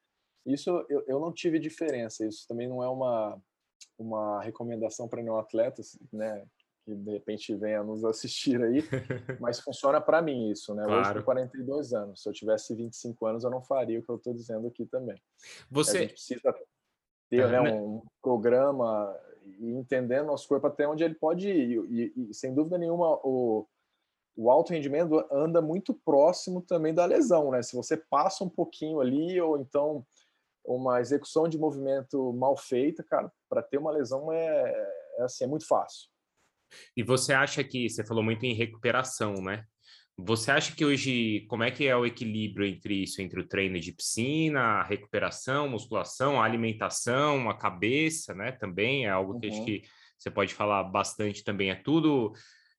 isso 0.46 0.70
eu, 0.88 1.04
eu 1.06 1.20
não 1.20 1.32
tive 1.32 1.58
diferença, 1.58 2.26
isso 2.26 2.46
também 2.46 2.68
não 2.68 2.82
é 2.82 2.88
uma, 2.88 3.40
uma 3.98 4.42
recomendação 4.42 5.08
para 5.08 5.22
nenhum 5.22 5.38
atleta, 5.38 5.82
né, 6.12 6.44
que 6.84 6.94
de 6.94 7.10
repente 7.10 7.54
venha 7.54 7.82
nos 7.82 8.04
assistir 8.04 8.62
aí, 8.62 8.80
mas 9.40 9.60
funciona 9.60 10.00
para 10.00 10.20
mim 10.20 10.50
isso, 10.50 10.74
né? 10.74 10.84
Claro. 10.84 11.00
Hoje 11.00 11.14
com 11.14 11.24
42 11.24 11.94
anos, 11.94 12.22
se 12.22 12.28
eu 12.28 12.32
tivesse 12.32 12.74
25 12.74 13.26
anos 13.26 13.44
eu 13.44 13.50
não 13.50 13.62
faria 13.62 13.98
o 13.98 14.02
que 14.02 14.10
eu 14.10 14.16
estou 14.16 14.34
dizendo 14.34 14.66
aqui 14.66 14.84
também. 14.84 15.20
Você 15.70 15.98
a 15.98 16.00
gente 16.02 16.12
precisa 16.12 16.54
ter 17.30 17.48
né, 17.48 17.60
um, 17.60 18.02
programa 18.20 19.18
e 19.58 19.70
entendendo 19.70 20.26
nosso 20.26 20.46
corpo 20.46 20.66
até 20.66 20.86
onde 20.86 21.04
ele 21.04 21.14
pode 21.14 21.48
ir 21.48 21.84
e, 21.90 22.12
e, 22.16 22.30
e 22.30 22.34
sem 22.34 22.54
dúvida 22.54 22.76
nenhuma 22.76 23.18
o 23.24 23.66
o 24.36 24.50
alto 24.50 24.72
rendimento 24.72 25.24
anda 25.30 25.62
muito 25.62 25.94
próximo 25.94 26.60
também 26.60 26.92
da 26.92 27.04
lesão, 27.04 27.50
né? 27.50 27.62
Se 27.62 27.76
você 27.76 27.96
passa 27.96 28.42
um 28.42 28.48
pouquinho 28.48 29.00
ali 29.00 29.40
ou 29.40 29.58
então 29.58 30.04
uma 30.64 31.00
execução 31.00 31.48
de 31.48 31.58
movimento 31.58 32.32
mal 32.32 32.56
feita, 32.56 33.02
cara, 33.02 33.30
para 33.48 33.62
ter 33.62 33.78
uma 33.78 33.90
lesão 33.90 34.32
é, 34.32 34.70
é, 35.18 35.22
assim, 35.22 35.44
é 35.44 35.46
muito 35.46 35.66
fácil. 35.66 36.08
E 36.96 37.02
você 37.02 37.32
acha 37.32 37.62
que 37.62 37.88
você 37.88 38.04
falou 38.04 38.22
muito 38.22 38.44
em 38.44 38.54
recuperação, 38.54 39.34
né? 39.34 39.64
Você 40.16 40.50
acha 40.50 40.74
que 40.74 40.84
hoje 40.84 41.44
como 41.48 41.64
é 41.64 41.70
que 41.70 41.86
é 41.86 41.96
o 41.96 42.06
equilíbrio 42.06 42.66
entre 42.66 43.02
isso, 43.02 43.20
entre 43.20 43.40
o 43.40 43.46
treino 43.46 43.78
de 43.80 43.92
piscina, 43.92 44.60
a 44.60 44.82
recuperação, 44.82 45.68
musculação, 45.68 46.40
a 46.40 46.44
alimentação, 46.44 47.50
a 47.50 47.58
cabeça, 47.58 48.32
né? 48.32 48.52
Também 48.52 49.06
é 49.06 49.10
algo 49.10 49.38
que 49.38 49.48
uhum. 49.48 49.52
acho 49.52 49.64
que 49.64 49.82
você 50.16 50.30
pode 50.30 50.54
falar 50.54 50.84
bastante 50.84 51.42
também. 51.42 51.70
É 51.70 51.74
tudo 51.74 52.32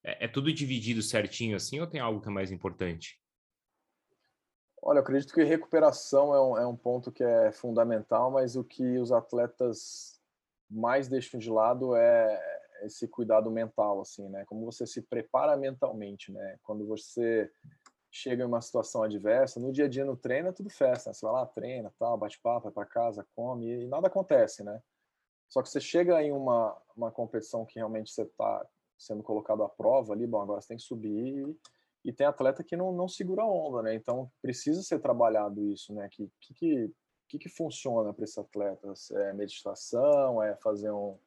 é, 0.04 0.26
é 0.26 0.28
tudo 0.28 0.52
dividido 0.52 1.02
certinho 1.02 1.58
assim 1.58 1.80
ou 1.80 1.88
tem 1.88 2.00
algo 2.00 2.21
que 2.21 2.30
é 2.30 2.32
mais 2.32 2.52
importante? 2.52 3.19
Olha, 4.88 5.00
eu 5.00 5.02
acredito 5.02 5.34
que 5.34 5.43
recuperação 5.43 6.36
é 6.36 6.39
um, 6.39 6.58
é 6.60 6.67
um 6.67 6.76
ponto 6.76 7.12
que 7.12 7.24
é 7.24 7.52
fundamental, 7.52 8.30
mas 8.30 8.56
o 8.56 8.63
que 8.63 9.00
os 9.00 9.12
atletas 9.12 10.21
mais 10.69 11.08
deixam 11.08 11.39
de 11.39 11.50
lado 11.50 11.95
é 11.95 12.39
esse 12.84 13.08
cuidado 13.08 13.50
mental, 13.50 14.00
assim, 14.02 14.30
né? 14.30 14.45
Como 14.45 14.63
você 14.63 14.86
se 14.86 15.02
prepara 15.02 15.58
mentalmente, 15.58 16.32
né? 16.32 16.60
Quando 16.62 16.86
você 16.86 17.52
chega 18.12 18.43
em 18.43 18.45
uma 18.45 18.62
situação 18.62 19.02
adversa, 19.02 19.60
no 19.60 19.74
dia 19.74 19.86
a 19.86 19.89
dia 19.89 20.06
no 20.06 20.15
treino 20.15 20.50
é 20.50 20.52
tudo 20.52 20.69
festa, 20.69 21.10
né? 21.10 21.13
você 21.15 21.26
vai 21.26 21.34
lá, 21.34 21.48
treina, 21.48 21.91
tal, 21.98 22.15
bate 22.15 22.39
papo, 22.39 22.65
vai 22.65 22.71
para 22.71 22.86
casa, 22.86 23.26
come 23.36 23.65
e 23.65 23.88
nada 23.88 24.06
acontece, 24.06 24.63
né? 24.63 24.80
Só 25.50 25.63
que 25.63 25.69
você 25.69 25.82
chega 25.82 26.21
em 26.21 26.32
uma, 26.32 26.80
uma 26.95 27.12
competição 27.12 27.65
que 27.65 27.80
realmente 27.80 28.12
você 28.12 28.21
está 28.21 28.63
sendo 29.00 29.24
colocado 29.24 29.63
à 29.63 29.69
prova 29.69 30.13
ali, 30.13 30.28
bom, 30.28 30.43
agora 30.43 30.62
você 30.62 30.67
tem 30.67 30.78
que 30.78 30.84
subir 30.84 31.58
e 32.06 32.13
tem 32.13 32.28
atleta 32.28 32.63
que 32.63 32.78
não, 32.78 32.94
não 32.94 33.08
segura 33.08 33.41
a 33.41 33.48
onda, 33.48 33.82
né? 33.82 33.96
Então 33.96 34.32
precisa 34.39 34.84
ser 34.84 35.00
trabalhado 35.00 35.65
isso, 35.65 35.91
né? 35.91 36.08
Que 36.12 36.32
que, 36.39 36.54
que, 36.54 36.94
que, 37.28 37.39
que 37.39 37.50
funciona 37.50 38.13
para 38.13 38.24
esse 38.24 38.39
atleta? 38.39 38.94
É 39.13 39.34
meditação, 39.34 40.41
é 40.41 40.56
fazer 40.58 40.91
um 40.91 41.18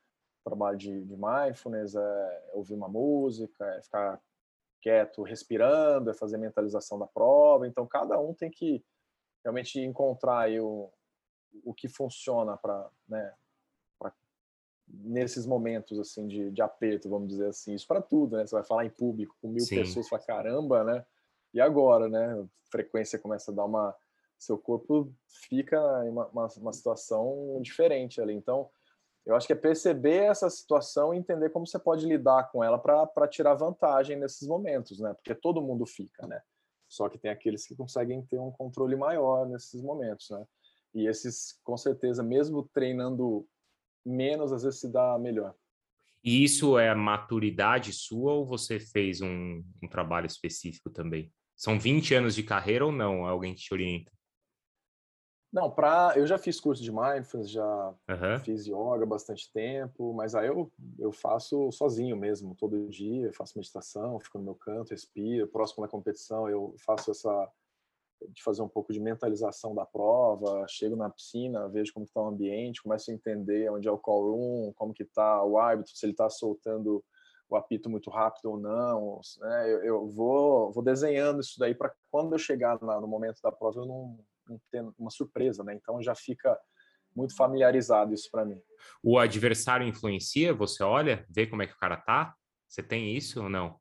trabalho 0.45 0.79
de, 0.79 1.05
de 1.05 1.17
mindfulness, 1.17 1.97
é 1.97 2.45
ouvir 2.53 2.75
uma 2.75 2.89
música, 2.89 3.67
é 3.75 3.83
ficar 3.83 4.23
quieto, 4.81 5.25
respirando, 5.25 6.11
é 6.11 6.15
fazer 6.15 6.39
mentalização 6.39 6.97
da 6.97 7.09
prova. 7.09 7.67
Então 7.67 7.85
cada 7.85 8.19
um 8.21 8.33
tem 8.33 8.49
que 8.49 8.85
realmente 9.45 9.81
encontrar 9.81 10.43
aí 10.43 10.61
o, 10.61 10.93
o 11.65 11.75
que 11.75 11.89
funciona 11.89 12.57
para 12.57 12.89
né, 13.09 13.35
nesses 14.91 15.47
momentos 15.47 15.99
assim 15.99 16.27
de, 16.27 16.51
de 16.51 16.63
aperto, 16.63 17.09
vamos 17.09 17.29
dizer 17.29 17.49
assim, 17.49 17.75
isso 17.75 17.87
para 17.87 18.01
tudo, 18.03 18.37
né? 18.37 18.47
Você 18.47 18.55
vai 18.55 18.65
falar 18.65 18.85
em 18.85 18.91
público 18.91 19.37
com 19.41 19.49
mil 19.49 19.65
Sim. 19.65 19.77
pessoas, 19.77 20.09
fala 20.09 20.23
caramba, 20.23 20.85
né? 20.85 21.05
E 21.53 21.61
agora, 21.61 22.09
né? 22.09 22.41
A 22.41 22.47
frequência 22.71 23.19
começa 23.19 23.51
a 23.51 23.55
dar 23.55 23.65
uma, 23.65 23.95
seu 24.39 24.57
corpo 24.57 25.13
fica 25.27 25.77
em 26.05 26.11
uma, 26.11 26.27
uma, 26.29 26.49
uma 26.59 26.73
situação 26.73 27.59
diferente 27.61 28.21
ali. 28.21 28.35
Então, 28.35 28.71
eu 29.27 29.37
acho 29.37 29.47
que 29.47 29.53
é 29.53 29.57
perceber 29.57 30.25
essa 30.25 30.49
situação 30.49 31.13
e 31.13 31.19
entender 31.19 31.51
como 31.51 31.67
você 31.67 31.79
pode 31.79 32.07
lidar 32.07 32.51
com 32.51 32.65
ela 32.65 32.79
para 32.79 33.29
tirar 33.29 33.55
vantagem 33.55 34.17
nesses 34.17 34.49
momentos, 34.49 35.01
né? 35.01 35.13
Porque 35.13 35.35
todo 35.35 35.61
mundo 35.61 35.85
fica, 35.85 36.27
né? 36.27 36.41
Só 36.89 37.09
que 37.11 37.19
tem 37.19 37.31
aqueles 37.31 37.67
que 37.67 37.77
conseguem 37.77 38.23
ter 38.23 38.39
um 38.39 38.51
controle 38.51 38.97
maior 38.97 39.47
nesses 39.47 39.83
momentos, 39.83 40.31
né? 40.31 40.47
E 40.95 41.07
esses, 41.07 41.61
com 41.63 41.77
certeza, 41.77 42.23
mesmo 42.23 42.67
treinando 42.73 43.47
menos, 44.09 44.53
às 44.53 44.63
vezes 44.63 44.81
se 44.81 44.89
dá 44.91 45.19
melhor. 45.19 45.55
E 46.23 46.43
isso 46.43 46.79
é 46.79 46.95
maturidade 46.95 47.93
sua 47.93 48.33
ou 48.33 48.45
você 48.45 48.81
fez 48.81 49.21
um, 49.21 49.63
um 49.83 49.89
trabalho 49.89 50.27
específico 50.27 50.91
também? 50.91 51.33
São 51.57 51.79
20 51.79 52.15
anos 52.15 52.35
de 52.35 52.43
carreira 52.43 52.87
ou 52.87 52.93
não? 52.93 53.27
Alguém 53.27 53.55
que 53.55 53.61
te 53.61 53.73
orienta? 53.73 54.13
Não, 55.51 55.71
pra, 55.71 56.13
eu 56.15 56.27
já 56.27 56.37
fiz 56.37 56.61
curso 56.61 56.83
de 56.83 56.93
mindfulness, 56.93 57.51
já 57.51 57.95
uhum. 58.11 58.39
fiz 58.45 58.67
yoga 58.67 59.07
bastante 59.07 59.51
tempo, 59.51 60.13
mas 60.13 60.35
aí 60.35 60.47
eu, 60.47 60.71
eu 60.99 61.11
faço 61.11 61.73
sozinho 61.73 62.15
mesmo, 62.19 62.55
todo 62.55 62.89
dia, 62.91 63.33
faço 63.33 63.57
meditação, 63.57 64.21
fico 64.21 64.37
no 64.37 64.45
meu 64.45 64.55
canto, 64.55 64.91
respiro, 64.91 65.49
próximo 65.49 65.83
da 65.83 65.91
competição 65.91 66.51
eu 66.51 66.75
faço 66.85 67.11
essa, 67.11 67.51
de 68.29 68.43
fazer 68.43 68.63
um 68.63 68.69
pouco 68.69 68.93
de 68.93 69.01
mentalização 69.01 69.75
da 69.75 69.87
prova, 69.87 70.67
chego 70.69 70.97
na 70.97 71.11
piscina, 71.11 71.69
vejo 71.69 71.93
como 71.93 72.05
está 72.05 72.21
o 72.21 72.27
ambiente, 72.27 72.83
começo 72.83 73.11
a 73.11 73.15
entender 73.15 73.71
onde 73.71 73.87
é 73.87 73.91
o 73.91 73.99
call 73.99 74.31
room, 74.31 74.73
como 74.75 74.93
que 74.93 75.03
está 75.03 75.43
o 75.45 75.59
árbitro, 75.59 75.93
se 75.95 76.05
ele 76.05 76.13
está 76.13 76.29
soltando 76.29 77.05
o 77.49 77.57
apito 77.57 77.89
muito 77.89 78.11
rápido 78.11 78.51
ou 78.51 78.59
não, 78.59 79.21
né? 79.41 79.73
eu, 79.73 79.85
eu, 79.85 80.09
vou, 80.09 80.71
vou 80.71 80.83
desenhando 80.83 81.41
isso 81.41 81.59
daí 81.59 81.75
para 81.75 81.93
quando 82.11 82.35
eu 82.35 82.39
chegar 82.39 82.79
na, 82.83 83.01
no 83.01 83.09
momento 83.09 83.41
da 83.43 83.51
prova 83.51 83.81
eu 83.81 83.87
não 83.87 84.19
ter 84.71 84.85
uma 84.99 85.11
surpresa, 85.11 85.63
né? 85.63 85.75
Então 85.75 86.03
já 86.03 86.15
fica 86.15 86.59
muito 87.15 87.35
familiarizado 87.37 88.15
isso 88.15 88.31
para 88.31 88.45
mim. 88.45 88.61
O 89.03 89.19
adversário 89.19 89.87
influencia? 89.87 90.55
Você 90.55 90.83
olha, 90.83 91.27
vê 91.29 91.47
como 91.47 91.63
é 91.63 91.67
que 91.67 91.75
o 91.75 91.79
cara 91.79 91.97
tá? 91.97 92.35
Você 92.67 92.83
tem 92.83 93.17
isso 93.17 93.43
ou 93.43 93.49
não? 93.49 93.79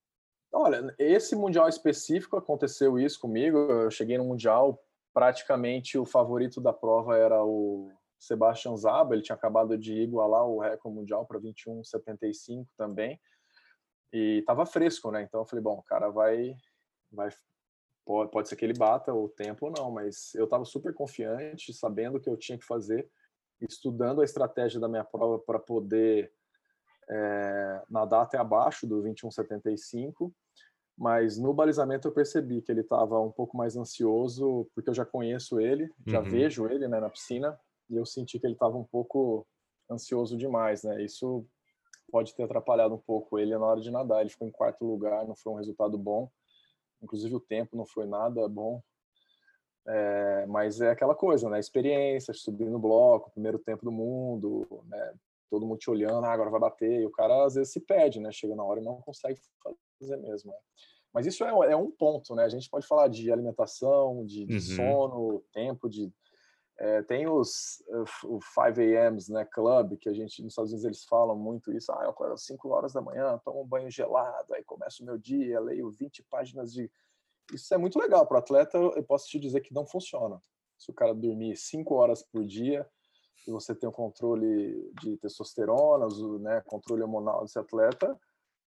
Olha, 0.52 0.94
esse 0.98 1.36
mundial 1.36 1.68
específico 1.68 2.38
aconteceu 2.38 2.98
isso 2.98 3.20
comigo. 3.20 3.58
Eu 3.58 3.92
cheguei 3.92 4.18
no 4.18 4.24
mundial, 4.26 4.82
praticamente 5.14 5.98
o 5.98 6.06
favorito 6.06 6.62
da 6.62 6.74
prova 6.74 7.18
era 7.18 7.44
o 7.44 7.92
Sebastian 8.20 8.76
Zaba. 8.76 9.14
Ele 9.14 9.24
tinha 9.24 9.36
acabado 9.36 9.78
de 9.78 9.94
igualar 9.94 10.46
o 10.46 10.60
recorde 10.60 10.98
mundial 10.98 11.26
para 11.26 11.40
21,75 11.40 12.66
também. 12.78 13.20
E 14.14 14.40
estava 14.40 14.66
fresco, 14.66 15.12
né? 15.12 15.22
Então 15.22 15.42
eu 15.42 15.46
falei, 15.46 15.62
bom, 15.64 15.80
o 15.80 15.84
cara 15.84 16.10
vai 16.10 16.56
vai 17.12 17.30
Pode, 18.08 18.32
pode 18.32 18.48
ser 18.48 18.56
que 18.56 18.64
ele 18.64 18.74
bata 18.74 19.14
o 19.14 19.28
tempo 19.28 19.66
ou 19.66 19.72
não, 19.72 19.92
mas 19.92 20.34
eu 20.34 20.46
estava 20.46 20.64
super 20.64 20.94
confiante, 20.94 21.74
sabendo 21.74 22.18
o 22.18 22.22
que 22.22 22.30
eu 22.30 22.38
tinha 22.38 22.58
que 22.58 22.64
fazer, 22.64 23.12
estudando 23.60 24.22
a 24.22 24.24
estratégia 24.24 24.80
da 24.80 24.88
minha 24.88 25.04
prova 25.04 25.38
para 25.38 25.60
poder 25.60 26.32
é, 27.10 27.82
nadar 27.90 28.24
até 28.24 28.38
abaixo 28.38 28.86
do 28.86 29.02
21,75, 29.02 30.32
mas 30.98 31.38
no 31.38 31.54
balizamento 31.54 32.08
eu 32.08 32.12
percebi 32.12 32.62
que 32.62 32.72
ele 32.72 32.82
estava 32.82 33.20
um 33.20 33.32
pouco 33.32 33.56
mais 33.56 33.78
ansioso, 33.78 34.68
porque 34.74 34.90
eu 34.90 34.94
já 34.94 35.06
conheço 35.06 35.60
ele, 35.60 35.90
já 36.06 36.20
uhum. 36.20 36.30
vejo 36.30 36.68
ele 36.68 36.88
né, 36.88 37.00
na 37.00 37.10
piscina, 37.10 37.58
e 37.90 37.96
eu 37.96 38.06
senti 38.06 38.40
que 38.40 38.48
ele 38.48 38.54
estava 38.54 38.78
um 38.78 38.84
pouco 38.84 39.48
ansioso 39.90 40.36
demais, 40.36 40.84
né? 40.84 41.02
Isso 41.04 41.46
pode 42.12 42.34
ter 42.36 42.44
atrapalhado 42.44 42.96
um 42.96 43.00
pouco 43.00 43.38
ele 43.38 43.58
na 43.58 43.66
hora 43.66 43.80
de 43.80 43.92
nadar. 43.92 44.22
Ele 44.22 44.30
ficou 44.30 44.48
em 44.48 44.52
quarto 44.52 44.86
lugar, 44.86 45.26
não 45.26 45.36
foi 45.36 45.54
um 45.54 45.58
resultado 45.58 45.98
bom. 45.98 46.30
Inclusive 47.02 47.36
o 47.36 47.40
tempo 47.40 47.78
não 47.78 47.86
foi 47.86 48.06
nada 48.06 48.48
bom. 48.48 48.82
É, 49.88 50.46
mas 50.48 50.82
é 50.82 50.92
aquela 50.92 51.16
coisa, 51.16 51.50
né? 51.50 51.60
Experiência, 51.60 52.34
subir 52.34 52.70
no 52.70 52.80
bloco, 52.80 53.32
primeiro 53.32 53.60
tempo 53.60 53.86
do 53.86 53.92
mundo, 53.92 54.68
né? 54.86 55.14
Todo 55.50 55.66
mundo 55.66 55.80
te 55.80 55.90
olhando, 55.90 56.26
ah, 56.26 56.32
agora 56.32 56.50
vai 56.50 56.60
bater. 56.60 57.02
E 57.02 57.06
o 57.06 57.12
cara 57.12 57.46
às 57.46 57.56
vezes 57.56 57.72
se 57.72 57.80
pede, 57.80 58.20
né? 58.20 58.32
Chega 58.32 58.56
na 58.56 58.64
hora 58.64 58.80
e 58.80 58.84
não 58.84 59.02
consegue 59.02 59.40
fazer 60.00 60.18
mesmo. 60.18 60.52
Né? 60.52 60.58
Mas 61.14 61.26
isso 61.26 61.44
é, 61.44 61.72
é, 61.72 61.76
um 61.76 61.90
ponto, 61.90 62.36
né? 62.36 62.44
A 62.44 62.50
gente 62.50 62.70
pode 62.70 62.86
falar 62.86 63.08
de 63.08 63.32
alimentação, 63.32 64.26
de, 64.26 64.46
de 64.46 64.56
uhum. 64.56 64.76
sono, 64.76 65.44
tempo, 65.52 65.90
de 65.90 66.12
é, 66.80 67.02
tem 67.02 67.28
os 67.28 67.84
o 68.24 68.40
5 68.40 68.80
a.m.s, 68.80 69.32
né, 69.32 69.44
club, 69.46 69.98
que 69.98 70.08
a 70.08 70.14
gente, 70.14 70.44
nos 70.44 70.52
Estados 70.52 70.72
Unidos, 70.72 70.86
eles 70.86 71.04
falam 71.06 71.36
muito 71.36 71.74
isso. 71.74 71.92
Ah, 71.92 72.04
eu 72.04 72.12
acordo 72.12 72.34
às 72.34 72.46
5 72.46 72.70
horas 72.70 72.94
da 72.94 73.02
manhã, 73.02 73.40
tomo 73.44 73.64
um 73.64 73.68
banho 73.68 73.90
gelado, 73.90 74.54
aí 74.54 74.64
começo 74.64 75.02
o 75.02 75.06
meu 75.06 75.18
dia, 75.18 75.60
leio 75.60 75.90
20 75.90 76.24
páginas 76.30 76.72
de... 76.72 76.92
Isso 77.52 77.74
é 77.74 77.78
muito 77.78 77.98
legal. 77.98 78.28
Para 78.28 78.36
o 78.36 78.40
atleta, 78.40 78.78
eu 78.78 79.04
posso 79.04 79.28
te 79.28 79.40
dizer 79.40 79.62
que 79.62 79.74
não 79.74 79.88
funciona. 79.88 80.40
Se 80.78 80.92
o 80.92 80.94
cara 80.94 81.16
dormir 81.16 81.56
5 81.56 81.96
horas 81.96 82.22
por 82.22 82.46
dia 82.46 82.88
e 83.46 83.52
você 83.52 83.76
tem 83.76 83.88
um 83.88 83.92
controle 83.92 84.92
de 85.02 85.18
testosterona, 85.18 86.08
né, 86.40 86.62
controle 86.66 87.02
hormonal 87.02 87.44
desse 87.44 87.60
atleta, 87.60 88.20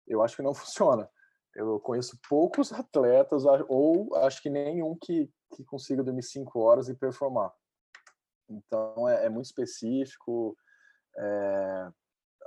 eu 0.07 0.23
acho 0.23 0.37
que 0.37 0.43
não 0.43 0.55
funciona. 0.55 1.09
Eu 1.55 1.81
conheço 1.81 2.19
poucos 2.29 2.73
atletas, 2.73 3.45
ou 3.69 4.15
acho 4.17 4.43
que 4.43 4.51
nenhum 4.51 4.95
que, 4.95 5.31
que 5.55 5.65
consiga 5.65 6.03
dormir 6.03 6.23
5 6.23 6.59
horas 6.61 6.89
e 6.89 6.95
performar. 6.95 7.53
Então 8.49 9.09
é, 9.09 9.25
é 9.27 9.29
muito 9.29 9.47
específico. 9.47 10.57
É, 11.17 11.91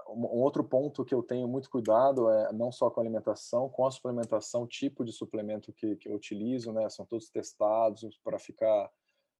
um 0.07 0.41
outro 0.41 0.63
ponto 0.63 1.03
que 1.03 1.13
eu 1.13 1.21
tenho 1.21 1.47
muito 1.47 1.69
cuidado 1.69 2.29
é 2.29 2.51
não 2.53 2.71
só 2.71 2.89
com 2.89 2.99
a 2.99 3.03
alimentação, 3.03 3.69
com 3.69 3.85
a 3.85 3.91
suplementação, 3.91 4.67
tipo 4.67 5.03
de 5.03 5.11
suplemento 5.11 5.73
que, 5.73 5.95
que 5.95 6.09
eu 6.09 6.13
utilizo, 6.13 6.71
né? 6.71 6.89
São 6.89 7.05
todos 7.05 7.29
testados 7.29 8.19
para 8.23 8.39
ficar 8.39 8.89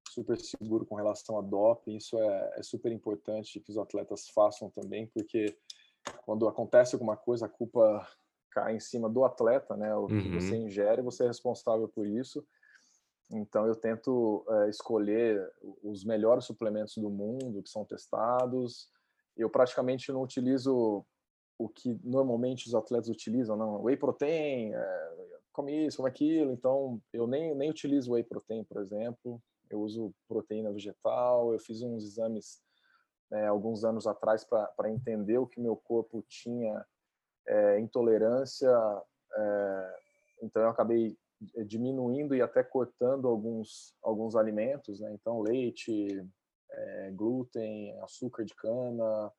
super 0.10 0.40
seguro 0.40 0.86
com 0.86 0.96
relação 0.96 1.38
a 1.38 1.42
doping. 1.42 1.98
Isso 1.98 2.18
é, 2.18 2.54
é, 2.58 2.64
super 2.64 2.92
importante 2.92 3.60
que 3.60 3.72
os 3.72 3.78
atletas 3.78 4.30
façam 4.30 4.70
também, 4.70 5.08
porque 5.08 5.58
quando 6.26 6.48
acontece 6.48 6.96
alguma 6.96 7.16
coisa, 7.16 7.46
a 7.46 7.50
culpa 7.50 8.08
cai 8.52 8.76
em 8.76 8.80
cima 8.80 9.10
do 9.10 9.24
atleta, 9.24 9.78
né? 9.78 9.96
O 9.96 10.08
que 10.08 10.14
uhum. 10.14 10.40
você 10.40 10.56
ingere, 10.56 11.02
você 11.02 11.24
é 11.24 11.28
responsável 11.28 11.88
por 11.88 12.08
isso. 12.08 12.46
Então 13.32 13.66
eu 13.68 13.76
tento 13.76 14.44
é, 14.50 14.70
escolher 14.70 15.48
os 15.84 16.04
melhores 16.04 16.46
suplementos 16.46 16.98
do 16.98 17.10
mundo 17.10 17.62
que 17.62 17.70
são 17.70 17.86
testados. 17.86 18.90
Eu 19.38 19.50
praticamente 19.50 20.12
não 20.12 20.24
utilizo 20.24 21.06
o 21.58 21.70
que 21.70 22.00
normalmente 22.04 22.68
os 22.68 22.74
atletas 22.74 23.10
utilizam, 23.10 23.56
não. 23.56 23.84
Whey 23.84 23.98
protein, 23.98 24.74
é, 24.74 25.12
come 25.52 25.86
isso, 25.86 25.98
come 25.98 26.10
aquilo. 26.10 26.52
Então 26.52 27.00
eu 27.14 27.28
nem, 27.28 27.54
nem 27.54 27.70
utilizo 27.70 28.14
whey 28.14 28.24
protein, 28.24 28.64
por 28.64 28.82
exemplo. 28.82 29.42
Eu 29.70 29.82
uso 29.82 30.14
proteína 30.28 30.72
vegetal. 30.72 31.54
Eu 31.54 31.60
fiz 31.60 31.82
uns 31.82 32.04
exames 32.04 32.62
é, 33.32 33.48
alguns 33.48 33.84
anos 33.84 34.08
atrás 34.08 34.44
para 34.44 34.90
entender 34.90 35.38
o 35.38 35.48
que 35.48 35.60
meu 35.60 35.76
corpo 35.76 36.24
tinha 36.28 36.86
é, 37.48 37.80
intolerância. 37.80 38.70
É, 39.36 40.00
então 40.42 40.62
eu 40.62 40.70
acabei 40.70 41.18
eh, 41.56 41.64
diminuindo 41.64 42.36
e 42.36 42.42
até 42.42 42.64
cortando 42.64 43.28
alguns, 43.28 43.96
alguns 44.02 44.36
alimentos, 44.36 45.00
né? 45.00 45.12
Então, 45.14 45.42
leite, 45.42 46.26
é, 46.72 47.12
glúten, 47.12 47.98
açúcar 48.02 48.44
de 48.44 48.54
cana, 48.56 49.32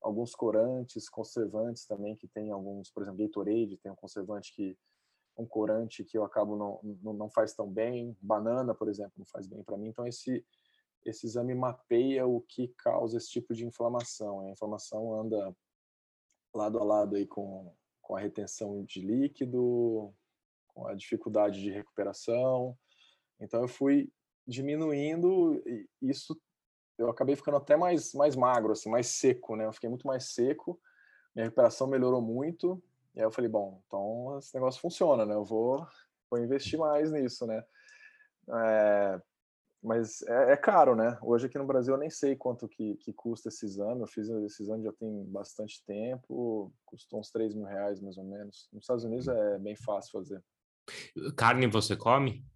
alguns 0.00 0.34
corantes, 0.34 1.08
conservantes 1.08 1.84
também, 1.86 2.16
que 2.16 2.28
tem 2.28 2.50
alguns, 2.50 2.90
por 2.90 3.02
exemplo, 3.02 3.24
Gatorade 3.24 3.78
tem 3.78 3.90
um 3.90 3.96
conservante 3.96 4.54
que 4.54 4.76
um 5.38 5.46
corante 5.46 6.04
que 6.04 6.18
eu 6.18 6.24
acabo 6.24 6.56
não, 6.56 6.80
não, 7.02 7.12
não 7.12 7.30
faz 7.30 7.54
tão 7.54 7.70
bem, 7.70 8.16
banana, 8.20 8.74
por 8.74 8.88
exemplo, 8.88 9.12
não 9.16 9.26
faz 9.26 9.46
bem 9.46 9.62
para 9.62 9.76
mim. 9.78 9.88
Então, 9.88 10.06
esse, 10.06 10.44
esse 11.04 11.26
exame 11.26 11.54
mapeia 11.54 12.26
o 12.26 12.40
que 12.40 12.68
causa 12.76 13.16
esse 13.16 13.30
tipo 13.30 13.54
de 13.54 13.64
inflamação. 13.64 14.40
A 14.40 14.50
inflamação 14.50 15.20
anda 15.20 15.56
lado 16.52 16.78
a 16.78 16.84
lado 16.84 17.16
aí 17.16 17.26
com, 17.26 17.72
com 18.02 18.16
a 18.16 18.20
retenção 18.20 18.84
de 18.84 19.00
líquido, 19.00 20.12
com 20.68 20.86
a 20.86 20.94
dificuldade 20.94 21.60
de 21.60 21.70
recuperação. 21.70 22.76
Então 23.40 23.62
eu 23.62 23.68
fui 23.68 24.10
diminuindo 24.46 25.62
e 25.66 25.88
isso 26.02 26.40
eu 26.96 27.08
acabei 27.08 27.36
ficando 27.36 27.58
até 27.58 27.76
mais 27.76 28.12
mais 28.12 28.34
magro 28.34 28.72
assim, 28.72 28.90
mais 28.90 29.06
seco, 29.06 29.54
né? 29.54 29.66
Eu 29.66 29.72
fiquei 29.72 29.88
muito 29.88 30.06
mais 30.06 30.24
seco. 30.32 30.80
Minha 31.34 31.44
recuperação 31.44 31.86
melhorou 31.86 32.20
muito. 32.20 32.82
E 33.18 33.20
aí 33.20 33.26
eu 33.26 33.32
falei, 33.32 33.50
bom, 33.50 33.82
então 33.84 34.38
esse 34.38 34.54
negócio 34.54 34.80
funciona, 34.80 35.26
né? 35.26 35.34
Eu 35.34 35.44
vou 35.44 35.84
vou 36.30 36.40
investir 36.40 36.78
mais 36.78 37.10
nisso, 37.10 37.46
né? 37.46 37.64
É, 38.48 39.20
mas 39.82 40.22
é, 40.22 40.52
é, 40.52 40.56
caro, 40.56 40.94
né? 40.94 41.18
Hoje 41.20 41.46
aqui 41.46 41.58
no 41.58 41.66
Brasil 41.66 41.94
eu 41.94 41.98
nem 41.98 42.10
sei 42.10 42.36
quanto 42.36 42.68
que, 42.68 42.94
que 42.96 43.12
custa 43.12 43.48
esse 43.48 43.66
exame. 43.66 44.02
Eu 44.02 44.06
fiz 44.06 44.28
esse 44.28 44.62
exame 44.62 44.84
já 44.84 44.92
tem 44.92 45.24
bastante 45.24 45.84
tempo, 45.84 46.72
custou 46.84 47.18
uns 47.18 47.28
3 47.32 47.56
mil 47.56 47.64
reais 47.64 48.00
mais 48.00 48.16
ou 48.16 48.24
menos. 48.24 48.68
Nos 48.72 48.84
Estados 48.84 49.02
Unidos 49.02 49.26
é 49.26 49.58
bem 49.58 49.74
fácil 49.74 50.12
fazer. 50.12 50.44
Carne 51.36 51.66
você 51.66 51.96
come? 51.96 52.46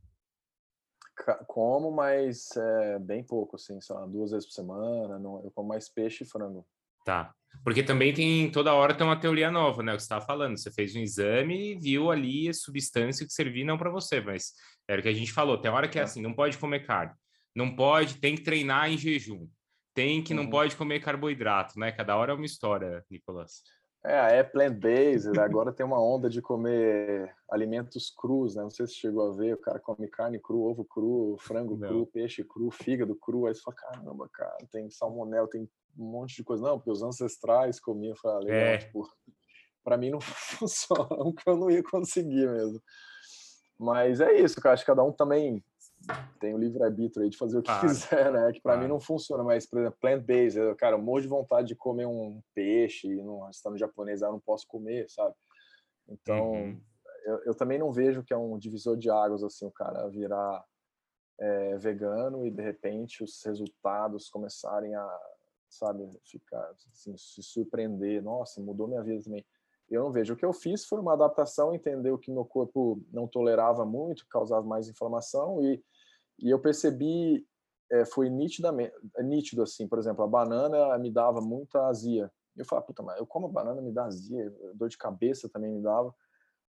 Como, 1.48 1.90
mas 1.90 2.56
é, 2.56 3.00
bem 3.00 3.24
pouco, 3.24 3.56
assim, 3.56 3.80
sei 3.80 3.96
lá, 3.96 4.06
duas 4.06 4.30
vezes 4.30 4.46
por 4.46 4.54
semana. 4.54 5.18
Não, 5.18 5.42
eu 5.42 5.50
como 5.50 5.68
mais 5.68 5.88
peixe 5.88 6.22
e 6.22 6.26
frango. 6.26 6.64
Tá. 7.04 7.32
Porque 7.64 7.82
também 7.82 8.12
tem, 8.12 8.50
toda 8.50 8.74
hora 8.74 8.94
tem 8.94 9.06
uma 9.06 9.18
teoria 9.18 9.50
nova, 9.50 9.82
né? 9.82 9.92
O 9.92 9.96
que 9.96 10.02
você 10.02 10.06
estava 10.06 10.24
falando. 10.24 10.58
Você 10.58 10.70
fez 10.70 10.96
um 10.96 11.00
exame 11.00 11.72
e 11.72 11.78
viu 11.78 12.10
ali 12.10 12.48
a 12.48 12.54
substância 12.54 13.26
que 13.26 13.32
servia 13.32 13.64
não 13.64 13.78
para 13.78 13.90
você, 13.90 14.20
mas 14.20 14.52
era 14.88 15.00
o 15.00 15.02
que 15.02 15.08
a 15.08 15.14
gente 15.14 15.32
falou. 15.32 15.58
Tem 15.58 15.70
hora 15.70 15.88
que 15.88 15.98
é 15.98 16.02
assim, 16.02 16.20
não 16.20 16.34
pode 16.34 16.58
comer 16.58 16.86
carne. 16.86 17.12
Não 17.54 17.76
pode, 17.76 18.16
tem 18.16 18.34
que 18.34 18.42
treinar 18.42 18.90
em 18.90 18.98
jejum. 18.98 19.46
Tem 19.94 20.22
que 20.22 20.32
não 20.32 20.44
uhum. 20.44 20.50
pode 20.50 20.74
comer 20.74 21.00
carboidrato, 21.00 21.78
né? 21.78 21.92
Cada 21.92 22.16
hora 22.16 22.32
é 22.32 22.34
uma 22.34 22.46
história, 22.46 23.04
Nicolas. 23.10 23.62
É, 24.04 24.38
é 24.38 24.42
plant-based, 24.42 25.38
agora 25.38 25.72
tem 25.72 25.86
uma 25.86 26.02
onda 26.02 26.28
de 26.28 26.42
comer 26.42 27.32
alimentos 27.48 28.10
crus, 28.10 28.56
né? 28.56 28.62
Não 28.62 28.70
sei 28.70 28.86
se 28.86 28.94
chegou 28.94 29.30
a 29.30 29.36
ver, 29.36 29.54
o 29.54 29.58
cara 29.58 29.78
come 29.78 30.08
carne 30.08 30.40
cru, 30.40 30.62
ovo 30.62 30.84
cru, 30.84 31.36
frango 31.38 31.76
Não. 31.76 31.86
cru, 31.86 32.06
peixe 32.06 32.42
cru, 32.42 32.68
fígado 32.70 33.14
cru, 33.14 33.46
aí 33.46 33.54
você 33.54 33.60
fala, 33.60 33.76
caramba, 33.76 34.28
cara, 34.32 34.56
tem 34.72 34.90
salmonela, 34.90 35.48
tem 35.48 35.70
um 35.96 36.10
monte 36.10 36.36
de 36.36 36.44
coisa. 36.44 36.62
Não, 36.62 36.78
porque 36.78 36.90
os 36.90 37.02
ancestrais 37.02 37.80
comiam, 37.80 38.12
eu 38.12 38.16
falei, 38.16 38.36
ah, 38.36 38.40
legal, 38.40 38.74
é. 38.74 38.78
tipo, 38.78 39.08
pra 39.84 39.96
mim 39.96 40.10
não 40.10 40.20
funciona, 40.20 41.08
porque 41.08 41.48
eu 41.48 41.56
não 41.56 41.70
ia 41.70 41.82
conseguir 41.82 42.48
mesmo. 42.48 42.80
Mas 43.78 44.20
é 44.20 44.32
isso, 44.32 44.60
cara, 44.60 44.74
acho 44.74 44.84
que 44.84 44.90
cada 44.90 45.02
um 45.02 45.12
também 45.12 45.62
tem 46.40 46.54
o 46.54 46.58
livre-arbítrio 46.58 47.24
aí 47.24 47.30
de 47.30 47.36
fazer 47.36 47.58
o 47.58 47.62
que 47.62 47.70
ah, 47.70 47.80
quiser, 47.80 48.32
né? 48.32 48.52
Que 48.52 48.60
para 48.60 48.74
ah. 48.74 48.76
mim 48.76 48.88
não 48.88 49.00
funciona, 49.00 49.42
mas, 49.42 49.66
por 49.66 49.78
exemplo, 49.78 49.98
plant-based, 50.00 50.74
cara, 50.76 50.96
um 50.96 51.02
monte 51.02 51.22
de 51.22 51.28
vontade 51.28 51.68
de 51.68 51.76
comer 51.76 52.06
um 52.06 52.40
peixe 52.54 53.08
e 53.08 53.22
num 53.22 53.44
restaurante 53.44 53.80
japonês, 53.80 54.22
eu 54.22 54.32
não 54.32 54.40
posso 54.40 54.66
comer, 54.66 55.08
sabe? 55.08 55.34
Então, 56.08 56.52
uhum. 56.52 56.80
eu, 57.24 57.44
eu, 57.46 57.54
também 57.54 57.78
não 57.78 57.92
vejo 57.92 58.24
que 58.24 58.32
é 58.32 58.36
um 58.36 58.58
divisor 58.58 58.96
de 58.96 59.10
águas, 59.10 59.42
assim, 59.44 59.66
o 59.66 59.70
cara 59.70 60.08
virar 60.08 60.64
é, 61.38 61.76
vegano 61.78 62.46
e, 62.46 62.50
de 62.50 62.62
repente, 62.62 63.22
os 63.22 63.40
resultados 63.44 64.28
começarem 64.28 64.94
a, 64.94 65.20
sabe, 65.74 66.08
ficar, 66.24 66.70
assim, 66.90 67.16
se 67.16 67.42
surpreender. 67.42 68.22
Nossa, 68.22 68.60
mudou 68.60 68.88
minha 68.88 69.02
vida 69.02 69.22
também. 69.22 69.44
Eu 69.90 70.04
não 70.04 70.12
vejo. 70.12 70.34
O 70.34 70.36
que 70.36 70.44
eu 70.44 70.52
fiz 70.52 70.84
foi 70.86 71.00
uma 71.00 71.12
adaptação, 71.12 71.74
entender 71.74 72.10
o 72.10 72.18
que 72.18 72.30
meu 72.30 72.44
corpo 72.44 73.02
não 73.12 73.26
tolerava 73.26 73.84
muito, 73.84 74.26
causava 74.28 74.66
mais 74.66 74.88
inflamação 74.88 75.62
e 75.62 75.82
e 76.42 76.50
eu 76.50 76.58
percebi, 76.58 77.46
é, 77.90 78.04
foi 78.04 78.28
nitidamente, 78.28 78.92
é 79.16 79.22
nítido 79.22 79.62
assim, 79.62 79.86
por 79.86 79.98
exemplo, 79.98 80.24
a 80.24 80.26
banana 80.26 80.98
me 80.98 81.10
dava 81.10 81.40
muita 81.40 81.86
azia. 81.86 82.30
Eu 82.56 82.64
falei, 82.66 82.84
puta, 82.84 83.02
mas 83.02 83.18
eu 83.18 83.26
como 83.26 83.46
a 83.46 83.50
banana 83.50 83.80
me 83.80 83.92
dá 83.92 84.04
azia, 84.04 84.52
dor 84.74 84.88
de 84.88 84.98
cabeça 84.98 85.48
também 85.48 85.72
me 85.72 85.80
dava. 85.80 86.14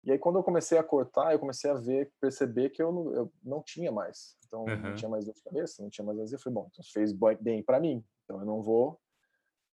E 0.02 0.10
aí 0.10 0.18
quando 0.18 0.38
eu 0.38 0.42
comecei 0.42 0.76
a 0.76 0.82
cortar, 0.82 1.32
eu 1.32 1.38
comecei 1.38 1.70
a 1.70 1.74
ver, 1.74 2.10
perceber 2.20 2.70
que 2.70 2.82
eu 2.82 2.90
não, 2.92 3.14
eu 3.14 3.32
não 3.42 3.62
tinha 3.62 3.92
mais. 3.92 4.36
Então 4.46 4.64
uhum. 4.64 4.76
não 4.76 4.94
tinha 4.94 5.08
mais 5.08 5.24
dor 5.24 5.34
de 5.34 5.42
cabeça, 5.42 5.82
não 5.82 5.90
tinha 5.90 6.04
mais 6.04 6.18
azia. 6.18 6.36
Eu 6.36 6.40
falei, 6.40 6.54
bom, 6.54 6.68
então 6.72 6.84
fez 6.92 7.12
bem 7.40 7.62
para 7.62 7.78
mim. 7.78 8.04
Então 8.30 8.38
eu 8.38 8.46
não 8.46 8.62
vou, 8.62 9.00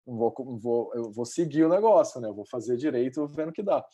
não 0.07 0.17
vou, 0.17 0.35
não 0.39 0.59
vou, 0.59 0.95
eu 0.95 1.13
vou 1.13 1.27
seguir 1.27 1.65
o 1.65 1.69
negócio, 1.69 2.19
né? 2.21 2.29
Eu 2.29 2.35
vou 2.35 2.47
fazer 2.47 2.77
direito 2.79 3.29
vendo 3.29 3.53
que 3.53 3.63
dá. 3.63 3.85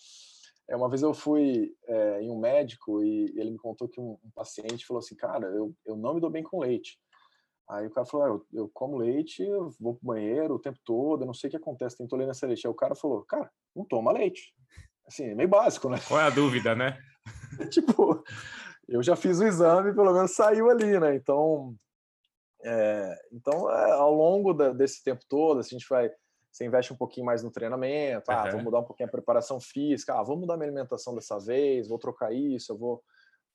É, 0.70 0.76
uma 0.76 0.88
vez 0.88 1.02
eu 1.02 1.12
fui 1.12 1.74
é, 1.88 2.22
em 2.22 2.30
um 2.30 2.38
médico 2.38 3.02
e 3.02 3.24
ele 3.36 3.50
me 3.50 3.58
contou 3.58 3.88
que 3.88 4.00
um, 4.00 4.12
um, 4.24 4.30
paciente 4.32 4.86
falou 4.86 5.00
assim, 5.00 5.16
cara, 5.16 5.48
eu, 5.48 5.74
eu 5.84 5.96
não 5.96 6.14
me 6.14 6.20
dou 6.20 6.30
bem 6.30 6.44
com 6.44 6.60
leite. 6.60 6.96
Aí 7.68 7.88
o 7.88 7.90
cara 7.90 8.06
falou, 8.06 8.26
ah, 8.26 8.28
eu, 8.28 8.46
eu, 8.60 8.70
como 8.72 8.98
leite, 8.98 9.42
eu 9.42 9.70
vou 9.80 9.94
pro 9.96 10.06
banheiro 10.06 10.54
o 10.54 10.60
tempo 10.60 10.78
todo, 10.84 11.22
eu 11.22 11.26
não 11.26 11.34
sei 11.34 11.48
o 11.48 11.50
que 11.50 11.56
acontece, 11.56 11.96
tem 11.96 12.06
intolerância 12.06 12.46
a 12.46 12.48
leite. 12.48 12.64
Aí 12.64 12.70
o 12.70 12.76
cara 12.76 12.94
falou, 12.94 13.24
cara, 13.24 13.50
não 13.74 13.84
toma 13.84 14.12
leite. 14.12 14.54
Assim, 15.04 15.24
é 15.24 15.34
meio 15.34 15.48
básico, 15.48 15.88
né? 15.88 15.98
Qual 16.06 16.20
é 16.20 16.24
a 16.24 16.30
dúvida, 16.30 16.76
né? 16.76 16.96
tipo, 17.70 18.22
eu 18.88 19.02
já 19.02 19.16
fiz 19.16 19.40
o 19.40 19.46
exame, 19.46 19.92
pelo 19.92 20.12
menos 20.12 20.34
saiu 20.34 20.70
ali, 20.70 21.00
né? 21.00 21.16
Então, 21.16 21.74
é, 22.64 23.14
então 23.32 23.70
é, 23.70 23.92
ao 23.92 24.12
longo 24.12 24.52
da, 24.52 24.72
desse 24.72 25.02
tempo 25.02 25.22
todo, 25.28 25.60
assim, 25.60 25.76
a 25.76 25.78
gente 25.78 25.88
vai 25.88 26.10
você 26.52 26.66
investe 26.66 26.92
um 26.92 26.96
pouquinho 26.96 27.24
mais 27.24 27.42
no 27.42 27.50
treinamento, 27.50 28.30
ah, 28.30 28.44
uhum. 28.44 28.50
vou 28.52 28.62
mudar 28.64 28.80
um 28.80 28.84
pouquinho 28.84 29.08
a 29.08 29.10
preparação 29.10 29.58
física, 29.58 30.12
ah, 30.12 30.22
vou 30.22 30.36
mudar 30.36 30.58
minha 30.58 30.68
alimentação 30.68 31.14
dessa 31.14 31.38
vez, 31.38 31.88
vou 31.88 31.98
trocar 31.98 32.32
isso, 32.32 32.72
eu 32.72 32.76
vou. 32.76 33.02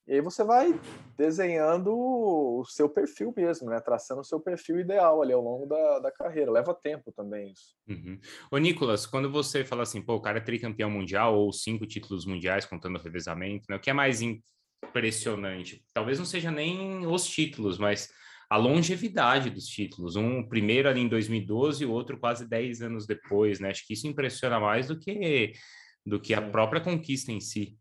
E 0.07 0.13
aí 0.13 0.21
você 0.21 0.43
vai 0.43 0.73
desenhando 1.17 1.93
o 1.93 2.63
seu 2.65 2.89
perfil 2.89 3.33
mesmo, 3.35 3.69
né? 3.69 3.79
Traçando 3.81 4.21
o 4.21 4.23
seu 4.23 4.39
perfil 4.39 4.79
ideal 4.79 5.21
ali 5.21 5.33
ao 5.33 5.41
longo 5.41 5.65
da, 5.65 5.99
da 5.99 6.11
carreira. 6.11 6.49
Leva 6.49 6.73
tempo 6.73 7.11
também 7.11 7.51
isso. 7.51 7.75
Uhum. 7.89 8.17
Ô, 8.49 8.57
Nicolas, 8.57 9.05
quando 9.05 9.29
você 9.29 9.65
fala 9.65 9.83
assim, 9.83 10.01
pô, 10.01 10.15
o 10.15 10.21
cara 10.21 10.37
é 10.37 10.41
tricampeão 10.41 10.89
mundial 10.89 11.37
ou 11.37 11.51
cinco 11.51 11.85
títulos 11.85 12.25
mundiais, 12.25 12.65
contando 12.65 12.97
o 12.97 13.01
revezamento, 13.01 13.65
né? 13.69 13.75
O 13.75 13.81
que 13.81 13.89
é 13.89 13.93
mais 13.93 14.21
impressionante? 14.21 15.83
Talvez 15.93 16.17
não 16.17 16.25
seja 16.25 16.51
nem 16.51 17.05
os 17.05 17.27
títulos, 17.27 17.77
mas 17.77 18.09
a 18.49 18.57
longevidade 18.57 19.49
dos 19.49 19.65
títulos. 19.65 20.15
Um 20.15 20.47
primeiro 20.47 20.87
ali 20.87 21.01
em 21.01 21.07
2012 21.07 21.83
e 21.83 21.85
o 21.85 21.91
outro 21.91 22.17
quase 22.17 22.47
10 22.47 22.81
anos 22.81 23.05
depois, 23.05 23.59
né? 23.59 23.69
Acho 23.69 23.85
que 23.85 23.93
isso 23.93 24.07
impressiona 24.07 24.59
mais 24.59 24.87
do 24.87 24.97
que, 24.97 25.53
do 26.05 26.19
que 26.19 26.33
a 26.33 26.41
própria 26.41 26.81
conquista 26.81 27.31
em 27.31 27.41
si. 27.41 27.77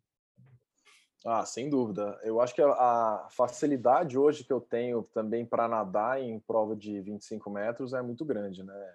Ah, 1.24 1.44
sem 1.44 1.68
dúvida. 1.68 2.18
Eu 2.22 2.40
acho 2.40 2.54
que 2.54 2.62
a, 2.62 3.28
facilidade 3.30 4.16
hoje 4.16 4.44
que 4.44 4.52
eu 4.52 4.60
tenho 4.60 5.02
também 5.02 5.44
para 5.44 5.66
nadar 5.66 6.20
em 6.20 6.38
prova 6.38 6.76
de 6.76 7.00
25 7.00 7.50
metros 7.50 7.92
é 7.92 8.02
muito 8.02 8.24
grande, 8.24 8.62
né? 8.62 8.94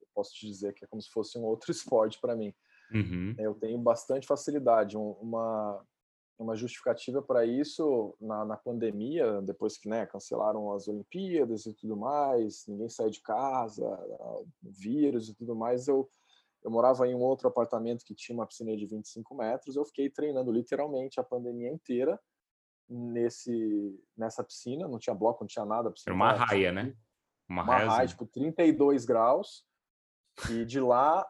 Eu 0.00 0.08
posso 0.12 0.34
te 0.34 0.46
dizer 0.46 0.72
que 0.72 0.84
é 0.84 0.88
como 0.88 1.00
se 1.00 1.10
fosse 1.10 1.38
um 1.38 1.44
outro 1.44 1.70
esporte 1.72 2.20
para 2.20 2.34
mim. 2.34 2.52
Uhum. 2.92 3.34
Eu 3.38 3.54
tenho 3.54 3.78
bastante 3.78 4.26
facilidade. 4.26 4.96
uma, 4.96 5.84
uma 6.38 6.56
justificativa 6.56 7.22
para 7.22 7.44
isso 7.44 8.16
na, 8.20 8.44
na, 8.44 8.56
pandemia, 8.56 9.40
depois 9.42 9.76
que 9.76 9.88
né, 9.88 10.06
cancelaram 10.06 10.72
as 10.72 10.88
Olimpíadas 10.88 11.66
e 11.66 11.74
tudo 11.74 11.96
mais, 11.96 12.66
ninguém 12.66 12.88
saiu 12.88 13.10
de 13.10 13.20
casa, 13.20 13.86
vírus 14.62 15.28
e 15.28 15.34
tudo 15.34 15.54
mais. 15.54 15.86
Eu, 15.88 16.10
eu 16.62 16.70
morava 16.70 17.06
em 17.06 17.14
um 17.14 17.20
outro 17.20 17.48
apartamento 17.48 18.04
que 18.04 18.14
tinha 18.14 18.36
uma 18.36 18.46
piscina 18.46 18.76
de 18.76 18.86
25 18.86 19.34
metros. 19.34 19.76
Eu 19.76 19.84
fiquei 19.84 20.10
treinando 20.10 20.50
literalmente 20.50 21.20
a 21.20 21.24
pandemia 21.24 21.70
inteira 21.70 22.18
nesse 22.88 24.00
nessa 24.16 24.42
piscina. 24.42 24.88
Não 24.88 24.98
tinha 24.98 25.14
bloco, 25.14 25.42
não 25.42 25.48
tinha 25.48 25.64
nada. 25.64 25.92
Era 26.06 26.14
uma 26.14 26.32
raia, 26.32 26.72
né? 26.72 26.94
Uma, 27.48 27.62
uma 27.62 27.78
raia, 27.78 28.08
tipo 28.08 28.26
32 28.26 29.04
graus. 29.04 29.64
E 30.50 30.64
de 30.64 30.80
lá 30.80 31.28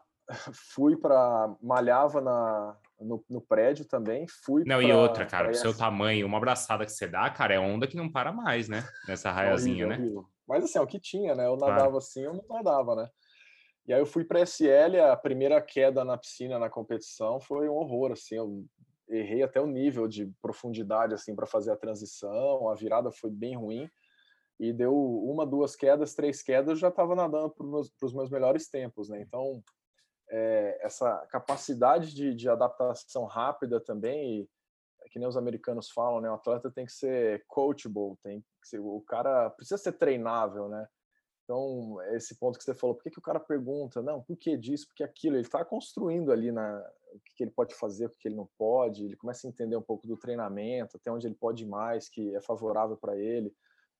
fui 0.52 0.96
para 0.96 1.54
malhava 1.60 2.20
na 2.20 2.76
no, 3.00 3.24
no 3.28 3.40
prédio 3.40 3.84
também, 3.84 4.26
fui 4.28 4.62
Não, 4.64 4.78
pra, 4.78 4.88
e 4.88 4.92
outra, 4.92 5.26
cara, 5.26 5.50
o 5.50 5.54
seu 5.54 5.76
tamanho, 5.76 6.26
uma 6.26 6.38
abraçada 6.38 6.84
que 6.84 6.92
você 6.92 7.08
dá, 7.08 7.28
cara, 7.30 7.54
é 7.54 7.58
onda 7.58 7.86
que 7.86 7.96
não 7.96 8.10
para 8.10 8.32
mais, 8.32 8.68
né? 8.68 8.84
Nessa 9.08 9.32
raiazinha, 9.32 9.88
né? 9.88 9.96
Horrível. 9.96 10.26
Mas 10.46 10.64
assim, 10.64 10.78
é 10.78 10.80
o 10.80 10.86
que 10.86 11.00
tinha, 11.00 11.34
né? 11.34 11.46
Eu 11.46 11.56
nadava 11.56 11.82
claro. 11.82 11.96
assim, 11.96 12.22
eu 12.22 12.34
não 12.34 12.44
nadava, 12.48 12.94
né? 12.94 13.08
E 13.86 13.92
aí 13.92 14.00
eu 14.00 14.06
fui 14.06 14.24
para 14.24 14.40
SL, 14.42 15.00
a 15.10 15.16
primeira 15.16 15.60
queda 15.60 16.04
na 16.04 16.16
piscina 16.16 16.58
na 16.58 16.70
competição 16.70 17.40
foi 17.40 17.68
um 17.68 17.74
horror, 17.74 18.12
assim, 18.12 18.36
eu 18.36 18.64
errei 19.08 19.42
até 19.42 19.60
o 19.60 19.66
nível 19.66 20.06
de 20.06 20.30
profundidade 20.40 21.12
assim 21.12 21.34
para 21.34 21.46
fazer 21.46 21.72
a 21.72 21.76
transição, 21.76 22.68
a 22.68 22.74
virada 22.74 23.10
foi 23.10 23.30
bem 23.30 23.56
ruim 23.56 23.90
e 24.58 24.72
deu 24.72 24.94
uma, 24.94 25.44
duas 25.44 25.74
quedas, 25.74 26.14
três 26.14 26.40
quedas, 26.42 26.78
já 26.78 26.88
estava 26.88 27.16
nadando 27.16 27.50
para 27.50 28.06
os 28.06 28.14
meus 28.14 28.30
melhores 28.30 28.68
tempos, 28.68 29.08
né? 29.08 29.20
Então 29.20 29.62
é, 30.32 30.78
essa 30.80 31.26
capacidade 31.26 32.14
de, 32.14 32.34
de, 32.34 32.48
adaptação 32.48 33.26
rápida 33.26 33.78
também, 33.78 34.40
e, 34.40 34.48
é 35.02 35.08
que 35.10 35.18
nem 35.18 35.28
os 35.28 35.36
americanos 35.36 35.90
falam, 35.90 36.22
né? 36.22 36.30
O 36.30 36.34
atleta 36.34 36.70
tem 36.70 36.86
que 36.86 36.92
ser 36.92 37.44
coachable, 37.46 38.16
tem 38.22 38.42
ser, 38.62 38.78
o 38.78 39.02
cara 39.02 39.50
precisa 39.50 39.76
ser 39.76 39.92
treinável, 39.92 40.68
né? 40.70 40.88
Então, 41.44 42.00
esse 42.14 42.38
ponto 42.38 42.56
que 42.56 42.64
você 42.64 42.72
falou, 42.72 42.96
por 42.96 43.02
que, 43.02 43.10
que 43.10 43.18
o 43.18 43.22
cara 43.22 43.38
pergunta, 43.38 44.00
não, 44.00 44.22
por 44.22 44.36
que 44.38 44.56
disso, 44.56 44.86
por 44.86 44.94
que 44.94 45.04
aquilo? 45.04 45.36
Ele 45.36 45.42
está 45.42 45.62
construindo 45.64 46.32
ali 46.32 46.50
na, 46.50 46.78
o 47.12 47.20
que, 47.20 47.34
que, 47.36 47.44
ele 47.44 47.50
pode 47.50 47.74
fazer, 47.74 48.06
o 48.06 48.10
que, 48.10 48.16
que 48.16 48.28
ele 48.28 48.36
não 48.36 48.48
pode, 48.56 49.04
ele 49.04 49.16
começa 49.16 49.46
a 49.46 49.50
entender 49.50 49.76
um 49.76 49.82
pouco 49.82 50.06
do 50.06 50.16
treinamento, 50.16 50.96
até 50.96 51.10
onde 51.10 51.26
ele 51.26 51.34
pode 51.34 51.64
ir 51.64 51.68
mais, 51.68 52.08
que 52.08 52.34
é 52.34 52.40
favorável 52.40 52.96
para 52.96 53.18
ele. 53.18 53.54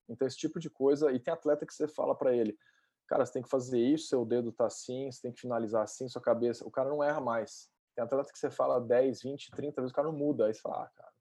Então, 0.08 0.26
esse 0.26 0.38
tipo 0.38 0.58
de 0.58 0.70
coisa, 0.70 1.12
e 1.12 1.18
tem 1.18 1.34
atleta 1.34 1.66
que 1.66 1.74
você 1.74 1.86
fala 1.86 2.14
para 2.14 2.34
ele, 2.34 2.56
cara, 3.12 3.26
você 3.26 3.32
tem 3.34 3.42
que 3.42 3.50
fazer 3.50 3.78
isso, 3.78 4.08
seu 4.08 4.24
dedo 4.24 4.50
tá 4.50 4.64
assim, 4.66 5.12
você 5.12 5.20
tem 5.20 5.32
que 5.32 5.40
finalizar 5.42 5.82
assim, 5.82 6.08
sua 6.08 6.22
cabeça, 6.22 6.66
o 6.66 6.70
cara 6.70 6.88
não 6.88 7.04
erra 7.04 7.20
mais. 7.20 7.70
Tem 7.94 8.02
atleta 8.02 8.32
que 8.32 8.38
você 8.38 8.50
fala 8.50 8.80
10, 8.80 9.20
20, 9.20 9.50
30 9.50 9.82
vezes, 9.82 9.92
o 9.92 9.94
cara 9.94 10.08
não 10.08 10.16
muda, 10.16 10.46
aí 10.46 10.54
você 10.54 10.62
fala, 10.62 10.84
ah, 10.84 10.90
cara. 10.96 11.12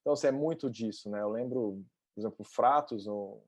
Então, 0.00 0.12
assim, 0.12 0.26
é 0.26 0.32
muito 0.32 0.68
disso, 0.68 1.08
né? 1.08 1.22
Eu 1.22 1.30
lembro, 1.30 1.84
por 2.14 2.20
exemplo, 2.20 2.36
o 2.40 2.44
Fratos, 2.44 3.06
um 3.06 3.40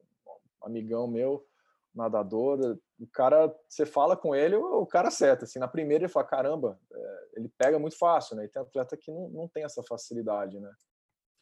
amigão 0.62 1.08
meu, 1.08 1.44
nadador, 1.92 2.78
o 3.00 3.06
cara, 3.08 3.52
você 3.68 3.84
fala 3.84 4.16
com 4.16 4.32
ele, 4.32 4.54
o 4.54 4.86
cara 4.86 5.08
acerta, 5.08 5.44
assim, 5.44 5.58
na 5.58 5.66
primeira 5.66 6.04
ele 6.04 6.12
fala, 6.12 6.26
caramba, 6.26 6.78
é, 6.92 7.28
ele 7.34 7.48
pega 7.58 7.80
muito 7.80 7.98
fácil, 7.98 8.36
né? 8.36 8.44
E 8.44 8.48
tem 8.48 8.62
atleta 8.62 8.96
que 8.96 9.10
não, 9.10 9.28
não 9.30 9.48
tem 9.48 9.64
essa 9.64 9.82
facilidade, 9.82 10.60
né? 10.60 10.72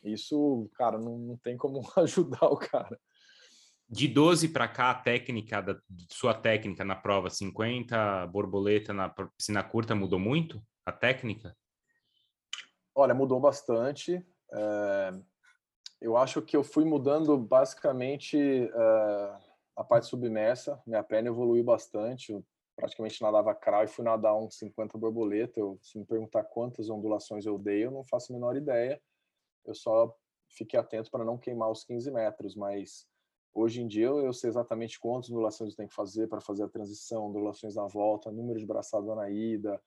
Isso, 0.02 0.70
cara, 0.74 0.98
não, 0.98 1.18
não 1.18 1.36
tem 1.36 1.58
como 1.58 1.80
ajudar 2.00 2.46
o 2.46 2.56
cara 2.56 2.98
de 3.88 4.08
12 4.08 4.48
para 4.48 4.66
cá, 4.66 4.90
a 4.90 4.94
técnica 4.94 5.60
da 5.60 5.80
sua 6.10 6.34
técnica 6.34 6.84
na 6.84 6.96
prova 6.96 7.30
50, 7.30 8.26
borboleta 8.26 8.92
na 8.92 9.08
piscina 9.08 9.62
curta 9.62 9.94
mudou 9.94 10.18
muito? 10.18 10.60
A 10.84 10.92
técnica? 10.92 11.56
Olha, 12.94 13.14
mudou 13.14 13.38
bastante. 13.38 14.24
É, 14.52 15.10
eu 16.00 16.16
acho 16.16 16.42
que 16.42 16.56
eu 16.56 16.64
fui 16.64 16.84
mudando 16.84 17.36
basicamente 17.38 18.38
é, 18.38 19.36
a 19.76 19.84
parte 19.84 20.06
submersa. 20.06 20.80
Minha 20.86 21.02
perna 21.02 21.28
evoluiu 21.28 21.62
bastante. 21.62 22.32
Eu 22.32 22.44
praticamente 22.74 23.22
nadava 23.22 23.54
crawl 23.54 23.84
e 23.84 23.88
fui 23.88 24.04
nadar 24.04 24.34
uns 24.34 24.58
50 24.58 24.98
borboleta. 24.98 25.60
Eu, 25.60 25.78
se 25.80 25.96
me 25.98 26.04
perguntar 26.04 26.44
quantas 26.44 26.90
ondulações 26.90 27.46
eu 27.46 27.58
dei, 27.58 27.84
eu 27.84 27.90
não 27.90 28.04
faço 28.04 28.32
a 28.32 28.34
menor 28.34 28.56
ideia. 28.56 29.00
Eu 29.64 29.74
só 29.74 30.14
fiquei 30.50 30.78
atento 30.78 31.10
para 31.10 31.24
não 31.24 31.38
queimar 31.38 31.70
os 31.70 31.84
15 31.84 32.10
metros, 32.10 32.54
mas 32.54 33.06
Hoje 33.56 33.80
em 33.80 33.88
dia 33.88 34.08
eu 34.08 34.34
sei 34.34 34.50
exatamente 34.50 35.00
quantas 35.00 35.30
ondulações 35.30 35.70
eu 35.70 35.76
tenho 35.78 35.88
que 35.88 35.94
fazer 35.94 36.28
para 36.28 36.42
fazer 36.42 36.64
a 36.64 36.68
transição, 36.68 37.26
ondulações 37.26 37.74
na 37.74 37.86
volta, 37.86 38.30
número 38.30 38.58
de 38.58 38.66
braçada 38.66 39.14
na 39.14 39.30
ida, 39.30 39.80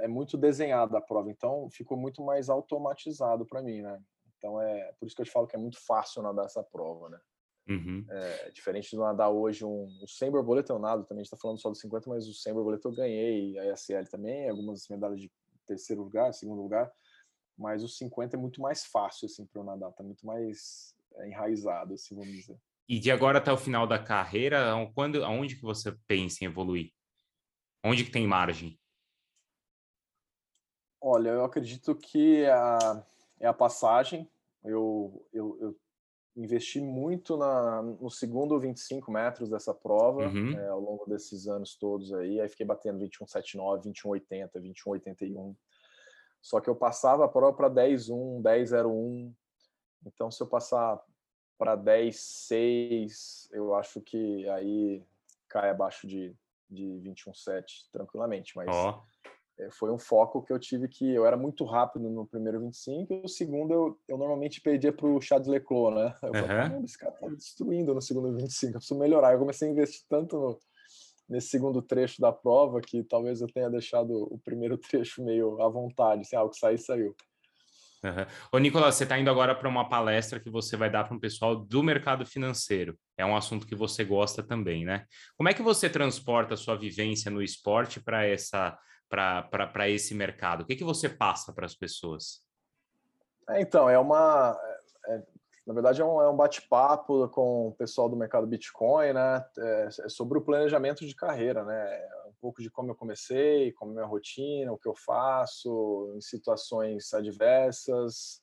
é 0.00 0.08
muito 0.08 0.38
desenhada 0.38 0.96
a 0.96 1.00
prova, 1.02 1.30
então 1.30 1.68
ficou 1.68 1.94
muito 1.94 2.24
mais 2.24 2.48
automatizado 2.48 3.44
para 3.44 3.60
mim, 3.60 3.82
né? 3.82 4.02
Então 4.38 4.58
é 4.58 4.94
por 4.98 5.04
isso 5.04 5.14
que 5.14 5.20
eu 5.20 5.26
te 5.26 5.30
falo 5.30 5.46
que 5.46 5.54
é 5.54 5.58
muito 5.58 5.78
fácil 5.78 6.22
nadar 6.22 6.46
essa 6.46 6.62
prova, 6.62 7.10
né? 7.10 7.20
Uhum. 7.68 8.06
É, 8.08 8.50
diferente 8.50 8.88
de 8.88 8.96
nadar 8.96 9.28
hoje 9.28 9.62
um, 9.62 9.86
o 10.02 10.08
100 10.08 10.30
borboleta 10.30 10.72
eu 10.72 10.78
nado 10.78 11.04
também, 11.04 11.20
a 11.20 11.24
gente 11.24 11.32
tá 11.32 11.36
falando 11.36 11.60
só 11.60 11.68
do 11.68 11.76
50, 11.76 12.08
mas 12.08 12.26
o 12.26 12.32
100 12.32 12.54
borboleta 12.54 12.88
eu 12.88 12.94
ganhei, 12.94 13.58
a 13.58 13.76
SL 13.76 14.08
também, 14.10 14.48
algumas 14.48 14.88
medalhas 14.88 15.20
de 15.20 15.30
terceiro 15.66 16.02
lugar, 16.02 16.32
segundo 16.32 16.62
lugar, 16.62 16.90
mas 17.58 17.84
o 17.84 17.88
50 17.88 18.36
é 18.36 18.40
muito 18.40 18.62
mais 18.62 18.86
fácil 18.86 19.26
assim 19.26 19.44
para 19.44 19.60
eu 19.60 19.64
nadar, 19.64 19.92
tá 19.92 20.02
muito 20.02 20.24
mais 20.24 20.94
é, 21.03 21.03
enraizado, 21.22 21.94
assim, 21.94 22.14
vamos 22.14 22.32
dizer. 22.32 22.58
E 22.88 22.98
de 22.98 23.10
agora 23.10 23.38
até 23.38 23.52
o 23.52 23.56
final 23.56 23.86
da 23.86 23.98
carreira, 23.98 24.74
quando, 24.94 25.24
aonde 25.24 25.56
que 25.56 25.62
você 25.62 25.96
pensa 26.06 26.44
em 26.44 26.46
evoluir? 26.46 26.92
Onde 27.82 28.04
que 28.04 28.10
tem 28.10 28.26
margem? 28.26 28.78
Olha, 31.00 31.30
eu 31.30 31.44
acredito 31.44 31.94
que 31.94 32.46
a, 32.46 33.04
é 33.40 33.46
a 33.46 33.52
passagem. 33.52 34.28
Eu, 34.64 35.26
eu, 35.32 35.58
eu 35.60 35.76
investi 36.36 36.80
muito 36.80 37.36
na, 37.36 37.82
no 37.82 38.10
segundo 38.10 38.58
25 38.58 39.10
metros 39.12 39.48
dessa 39.48 39.72
prova 39.74 40.26
uhum. 40.26 40.58
é, 40.58 40.68
ao 40.68 40.80
longo 40.80 41.06
desses 41.06 41.46
anos 41.46 41.76
todos 41.76 42.12
aí. 42.14 42.40
Aí 42.40 42.48
fiquei 42.48 42.66
batendo 42.66 42.98
21,79, 43.04 43.84
21,80, 43.84 44.50
21,81. 44.54 45.54
Só 46.40 46.60
que 46.60 46.68
eu 46.68 46.76
passava 46.76 47.24
a 47.24 47.28
prova 47.28 47.56
para 47.56 47.70
10,1, 47.70 48.42
10,01. 48.42 49.32
Então, 50.06 50.30
se 50.30 50.42
eu 50.42 50.46
passar 50.46 51.02
para 51.58 51.76
10,6, 51.76 53.48
eu 53.52 53.74
acho 53.74 54.00
que 54.00 54.48
aí 54.48 55.02
cai 55.48 55.70
abaixo 55.70 56.06
de, 56.06 56.34
de 56.68 56.84
21,7 57.04 57.86
tranquilamente. 57.92 58.56
Mas 58.56 58.68
oh. 58.68 59.70
foi 59.70 59.92
um 59.92 59.98
foco 59.98 60.42
que 60.42 60.52
eu 60.52 60.58
tive 60.58 60.88
que 60.88 61.08
eu 61.08 61.24
era 61.24 61.36
muito 61.36 61.64
rápido 61.64 62.10
no 62.10 62.26
primeiro 62.26 62.60
25 62.60 63.12
e 63.12 63.22
o 63.24 63.28
segundo 63.28 63.72
eu, 63.72 64.00
eu 64.08 64.18
normalmente 64.18 64.60
perdia 64.60 64.92
para 64.92 65.06
o 65.06 65.20
Chad 65.20 65.46
Leclerc, 65.46 65.94
né? 65.94 66.16
Eu 66.22 66.28
uhum. 66.28 66.46
falei, 66.46 66.84
esse 66.84 66.98
cara 66.98 67.12
tá 67.12 67.28
destruindo 67.28 67.94
no 67.94 68.02
segundo 68.02 68.34
25, 68.36 68.72
eu 68.72 68.78
preciso 68.78 68.98
melhorar. 68.98 69.32
Eu 69.32 69.38
comecei 69.38 69.68
a 69.68 69.72
investir 69.72 70.04
tanto 70.08 70.36
no, 70.36 70.58
nesse 71.28 71.48
segundo 71.48 71.80
trecho 71.80 72.20
da 72.20 72.32
prova 72.32 72.80
que 72.80 73.02
talvez 73.02 73.40
eu 73.40 73.48
tenha 73.48 73.70
deixado 73.70 74.24
o 74.32 74.38
primeiro 74.38 74.76
trecho 74.78 75.22
meio 75.22 75.60
à 75.62 75.68
vontade, 75.68 76.22
assim, 76.22 76.36
ah, 76.36 76.42
o 76.42 76.50
que 76.50 76.58
sair, 76.58 76.78
saiu. 76.78 77.14
Uhum. 78.04 78.26
Ô, 78.52 78.58
Nicolas, 78.58 78.96
você 78.96 79.04
está 79.04 79.18
indo 79.18 79.30
agora 79.30 79.54
para 79.54 79.66
uma 79.66 79.88
palestra 79.88 80.38
que 80.38 80.50
você 80.50 80.76
vai 80.76 80.90
dar 80.90 81.04
para 81.04 81.16
um 81.16 81.18
pessoal 81.18 81.56
do 81.56 81.82
mercado 81.82 82.26
financeiro. 82.26 82.98
É 83.16 83.24
um 83.24 83.34
assunto 83.34 83.66
que 83.66 83.74
você 83.74 84.04
gosta 84.04 84.42
também, 84.42 84.84
né? 84.84 85.06
Como 85.38 85.48
é 85.48 85.54
que 85.54 85.62
você 85.62 85.88
transporta 85.88 86.52
a 86.52 86.56
sua 86.56 86.76
vivência 86.76 87.30
no 87.30 87.42
esporte 87.42 88.02
para 88.02 88.26
essa 88.26 88.78
para 89.08 89.88
esse 89.88 90.14
mercado? 90.14 90.62
O 90.62 90.66
que, 90.66 90.76
que 90.76 90.84
você 90.84 91.08
passa 91.08 91.52
para 91.52 91.64
as 91.64 91.74
pessoas? 91.74 92.42
É, 93.48 93.62
então, 93.62 93.88
é 93.88 93.98
uma. 93.98 94.58
É, 95.06 95.22
na 95.66 95.72
verdade, 95.72 96.02
é 96.02 96.04
um, 96.04 96.20
é 96.20 96.28
um 96.28 96.36
bate-papo 96.36 97.28
com 97.28 97.68
o 97.68 97.72
pessoal 97.72 98.08
do 98.08 98.16
mercado 98.16 98.46
Bitcoin, 98.46 99.14
né? 99.14 99.44
É, 99.56 99.88
é 100.04 100.08
sobre 100.10 100.36
o 100.36 100.42
planejamento 100.42 101.06
de 101.06 101.14
carreira, 101.14 101.64
né? 101.64 102.08
Pouco 102.44 102.60
de 102.60 102.70
como 102.70 102.90
eu 102.90 102.94
comecei, 102.94 103.72
como 103.72 103.92
é 103.92 103.94
minha 103.94 104.06
rotina, 104.06 104.70
o 104.70 104.76
que 104.76 104.86
eu 104.86 104.94
faço 104.94 106.12
em 106.14 106.20
situações 106.20 107.10
adversas, 107.14 108.42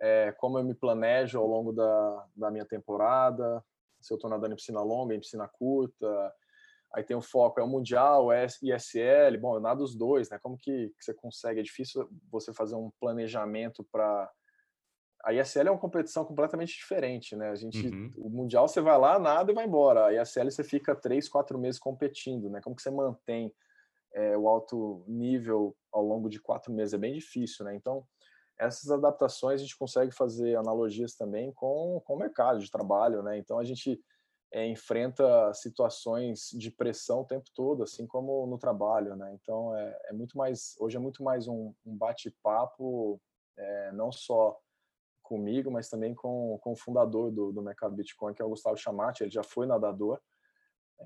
é, 0.00 0.32
como 0.38 0.58
eu 0.58 0.64
me 0.64 0.74
planejo 0.74 1.38
ao 1.38 1.46
longo 1.46 1.70
da, 1.70 2.26
da 2.34 2.50
minha 2.50 2.64
temporada, 2.64 3.62
se 4.00 4.10
eu 4.10 4.16
estou 4.16 4.30
nadando 4.30 4.54
em 4.54 4.56
piscina 4.56 4.80
longa, 4.80 5.14
em 5.14 5.20
piscina 5.20 5.46
curta. 5.46 6.34
Aí 6.94 7.04
tem 7.04 7.14
o 7.14 7.20
foco, 7.20 7.60
é 7.60 7.62
o 7.62 7.68
Mundial, 7.68 8.32
é 8.32 8.46
ISL. 8.62 9.38
Bom, 9.38 9.56
eu 9.56 9.60
nado 9.60 9.84
os 9.84 9.94
dois, 9.94 10.30
né? 10.30 10.38
Como 10.42 10.56
que, 10.56 10.88
que 10.96 11.04
você 11.04 11.12
consegue? 11.12 11.60
É 11.60 11.62
difícil 11.62 12.08
você 12.30 12.50
fazer 12.50 12.76
um 12.76 12.90
planejamento 12.98 13.86
para 13.92 14.30
a 15.24 15.32
ISL 15.32 15.68
é 15.68 15.70
uma 15.70 15.80
competição 15.80 16.24
completamente 16.24 16.76
diferente, 16.76 17.34
né? 17.34 17.48
A 17.48 17.54
gente, 17.54 17.86
uhum. 17.86 18.12
o 18.18 18.28
mundial 18.28 18.68
você 18.68 18.80
vai 18.80 18.98
lá, 18.98 19.18
nada 19.18 19.50
e 19.50 19.54
vai 19.54 19.64
embora. 19.64 20.06
A 20.06 20.22
ISL 20.22 20.50
você 20.50 20.62
fica 20.62 20.94
três, 20.94 21.28
quatro 21.28 21.58
meses 21.58 21.80
competindo, 21.80 22.50
né? 22.50 22.60
Como 22.60 22.76
que 22.76 22.82
você 22.82 22.90
mantém 22.90 23.52
é, 24.12 24.36
o 24.36 24.46
alto 24.46 25.02
nível 25.08 25.74
ao 25.90 26.04
longo 26.04 26.28
de 26.28 26.38
quatro 26.38 26.72
meses? 26.74 26.92
É 26.92 26.98
bem 26.98 27.14
difícil, 27.14 27.64
né? 27.64 27.74
Então, 27.74 28.06
essas 28.58 28.90
adaptações 28.90 29.60
a 29.60 29.64
gente 29.64 29.78
consegue 29.78 30.12
fazer 30.12 30.56
analogias 30.56 31.16
também 31.16 31.50
com, 31.52 32.02
com 32.04 32.14
o 32.14 32.18
mercado 32.18 32.58
de 32.58 32.70
trabalho, 32.70 33.22
né? 33.22 33.38
Então, 33.38 33.58
a 33.58 33.64
gente 33.64 33.98
é, 34.52 34.66
enfrenta 34.66 35.54
situações 35.54 36.50
de 36.52 36.70
pressão 36.70 37.22
o 37.22 37.26
tempo 37.26 37.46
todo, 37.54 37.82
assim 37.82 38.06
como 38.06 38.46
no 38.46 38.58
trabalho, 38.58 39.16
né? 39.16 39.34
Então, 39.40 39.74
é, 39.74 39.98
é 40.10 40.12
muito 40.12 40.36
mais, 40.36 40.76
hoje 40.78 40.98
é 40.98 41.00
muito 41.00 41.22
mais 41.22 41.48
um, 41.48 41.72
um 41.84 41.96
bate-papo, 41.96 43.18
é, 43.56 43.92
não 43.92 44.12
só 44.12 44.60
comigo, 45.24 45.70
mas 45.70 45.88
também 45.88 46.14
com, 46.14 46.56
com 46.62 46.72
o 46.72 46.76
fundador 46.76 47.32
do, 47.32 47.50
do 47.50 47.62
mercado 47.62 47.96
Bitcoin, 47.96 48.34
que 48.34 48.42
é 48.42 48.44
o 48.44 48.50
Gustavo 48.50 48.76
Chamati. 48.76 49.24
Ele 49.24 49.30
já 49.30 49.42
foi 49.42 49.66
nadador, 49.66 50.20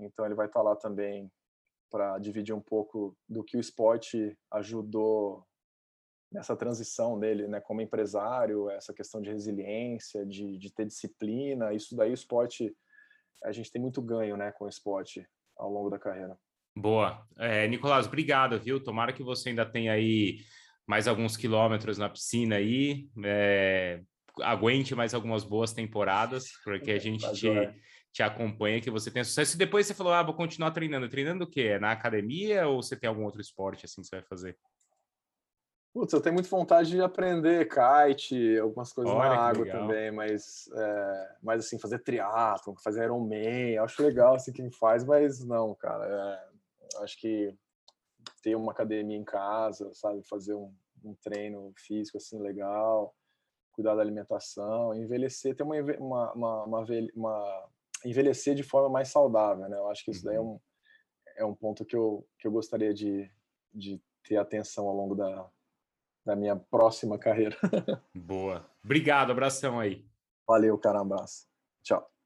então 0.01 0.27
ele 0.27 0.35
vai 0.35 0.47
estar 0.47 0.61
lá 0.61 0.77
também 0.77 1.33
para 1.91 2.19
dividir 2.19 2.55
um 2.55 2.61
pouco 2.61 3.17
do 3.27 3.43
que 3.43 3.57
o 3.57 3.61
esporte 3.61 4.37
ajudou 4.53 5.47
nessa 6.31 6.55
transição 6.55 7.19
dele, 7.19 7.49
né, 7.49 7.59
como 7.61 7.81
empresário, 7.81 8.69
essa 8.69 8.93
questão 8.93 9.23
de 9.23 9.31
resiliência, 9.31 10.27
de, 10.27 10.59
de 10.59 10.71
ter 10.71 10.85
disciplina, 10.85 11.73
isso 11.73 11.97
daí 11.97 12.11
o 12.11 12.15
esporte, 12.15 12.77
a 13.43 13.51
gente 13.51 13.73
tem 13.73 13.81
muito 13.81 14.03
ganho, 14.03 14.37
né, 14.37 14.53
com 14.53 14.67
o 14.67 14.69
esporte 14.69 15.27
ao 15.57 15.71
longo 15.73 15.89
da 15.89 15.99
carreira. 15.99 16.39
Boa. 16.77 17.27
É, 17.39 17.67
Nicolás, 17.67 18.07
obrigado, 18.07 18.61
viu? 18.61 18.83
Tomara 18.83 19.13
que 19.13 19.23
você 19.23 19.49
ainda 19.49 19.65
tenha 19.65 19.93
aí 19.93 20.39
mais 20.89 21.07
alguns 21.07 21.37
quilômetros 21.37 21.99
na 21.99 22.09
piscina 22.09 22.57
aí, 22.57 23.11
é, 23.23 24.01
aguente 24.41 24.95
mais 24.95 25.13
algumas 25.13 25.45
boas 25.45 25.71
temporadas, 25.71 26.49
porque 26.65 26.93
a 26.93 26.99
gente 26.99 27.31
te, 27.35 27.49
te 28.11 28.23
acompanha, 28.23 28.81
que 28.81 28.91
você 28.91 29.11
tem 29.11 29.23
sucesso. 29.23 29.55
E 29.55 29.59
depois 29.59 29.87
você 29.87 29.93
falou, 29.93 30.15
ah, 30.15 30.23
vou 30.23 30.35
continuar 30.35 30.71
treinando. 30.71 31.07
Treinando 31.07 31.45
o 31.45 31.47
quê? 31.47 31.73
É 31.75 31.79
na 31.79 31.93
academia 31.93 32.67
ou 32.67 32.83
você 32.83 32.97
tem 32.97 33.07
algum 33.07 33.25
outro 33.25 33.39
esporte 33.39 33.85
assim 33.85 34.01
que 34.01 34.09
você 34.09 34.17
vai 34.17 34.25
fazer? 34.25 34.57
Putz, 35.93 36.13
eu 36.15 36.23
tenho 36.23 36.35
muita 36.35 36.49
vontade 36.49 36.91
de 36.91 37.03
aprender 37.03 37.69
kite, 37.69 38.59
algumas 38.59 38.91
coisas 38.91 39.13
Olha, 39.13 39.29
na 39.29 39.41
água 39.41 39.65
legal. 39.65 39.81
também, 39.81 40.11
mas, 40.11 40.71
é, 40.75 41.37
mas 41.43 41.67
assim, 41.67 41.79
fazer 41.79 41.99
triatlo, 41.99 42.75
fazer 42.83 43.05
Ironman, 43.05 43.77
acho 43.79 44.03
legal 44.03 44.37
assim 44.37 44.53
quem 44.53 44.71
faz, 44.71 45.05
mas 45.05 45.45
não, 45.45 45.75
cara, 45.75 46.07
é, 46.07 47.03
acho 47.03 47.19
que 47.21 47.55
ter 48.49 48.57
uma 48.57 48.73
academia 48.73 49.17
em 49.17 49.25
casa, 49.25 49.93
sabe? 49.93 50.23
Fazer 50.27 50.55
um, 50.55 50.75
um 51.05 51.15
treino 51.15 51.71
físico 51.77 52.17
assim 52.17 52.41
legal, 52.41 53.15
cuidar 53.73 53.95
da 53.95 54.01
alimentação, 54.01 54.95
envelhecer, 54.95 55.55
ter 55.55 55.63
uma, 55.63 55.77
uma, 55.99 56.33
uma, 56.33 56.65
uma, 56.65 56.87
uma 57.15 57.69
envelhecer 58.07 58.55
de 58.55 58.63
forma 58.63 58.89
mais 58.89 59.09
saudável, 59.09 59.69
né? 59.69 59.77
Eu 59.77 59.89
acho 59.91 60.03
que 60.03 60.11
isso 60.11 60.25
daí 60.25 60.37
é 60.37 60.41
uhum. 60.41 60.55
um, 60.55 60.61
é 61.37 61.45
um 61.45 61.55
ponto 61.55 61.85
que 61.85 61.95
eu, 61.95 62.27
que 62.39 62.49
eu 62.49 62.53
gostaria 62.53 62.95
de, 62.95 63.31
de 63.73 64.01
ter 64.27 64.39
atenção 64.39 64.89
ao 64.89 64.97
longo 64.97 65.15
da, 65.15 65.51
da 66.25 66.35
minha 66.35 66.57
próxima 66.57 67.19
carreira. 67.19 67.57
Boa. 68.17 68.67
Obrigado, 68.83 69.31
abração 69.31 69.79
aí. 69.79 70.07
Valeu, 70.47 70.79
cara, 70.79 71.01
um 71.01 71.03
abraço. 71.03 71.47
Tchau. 71.83 72.18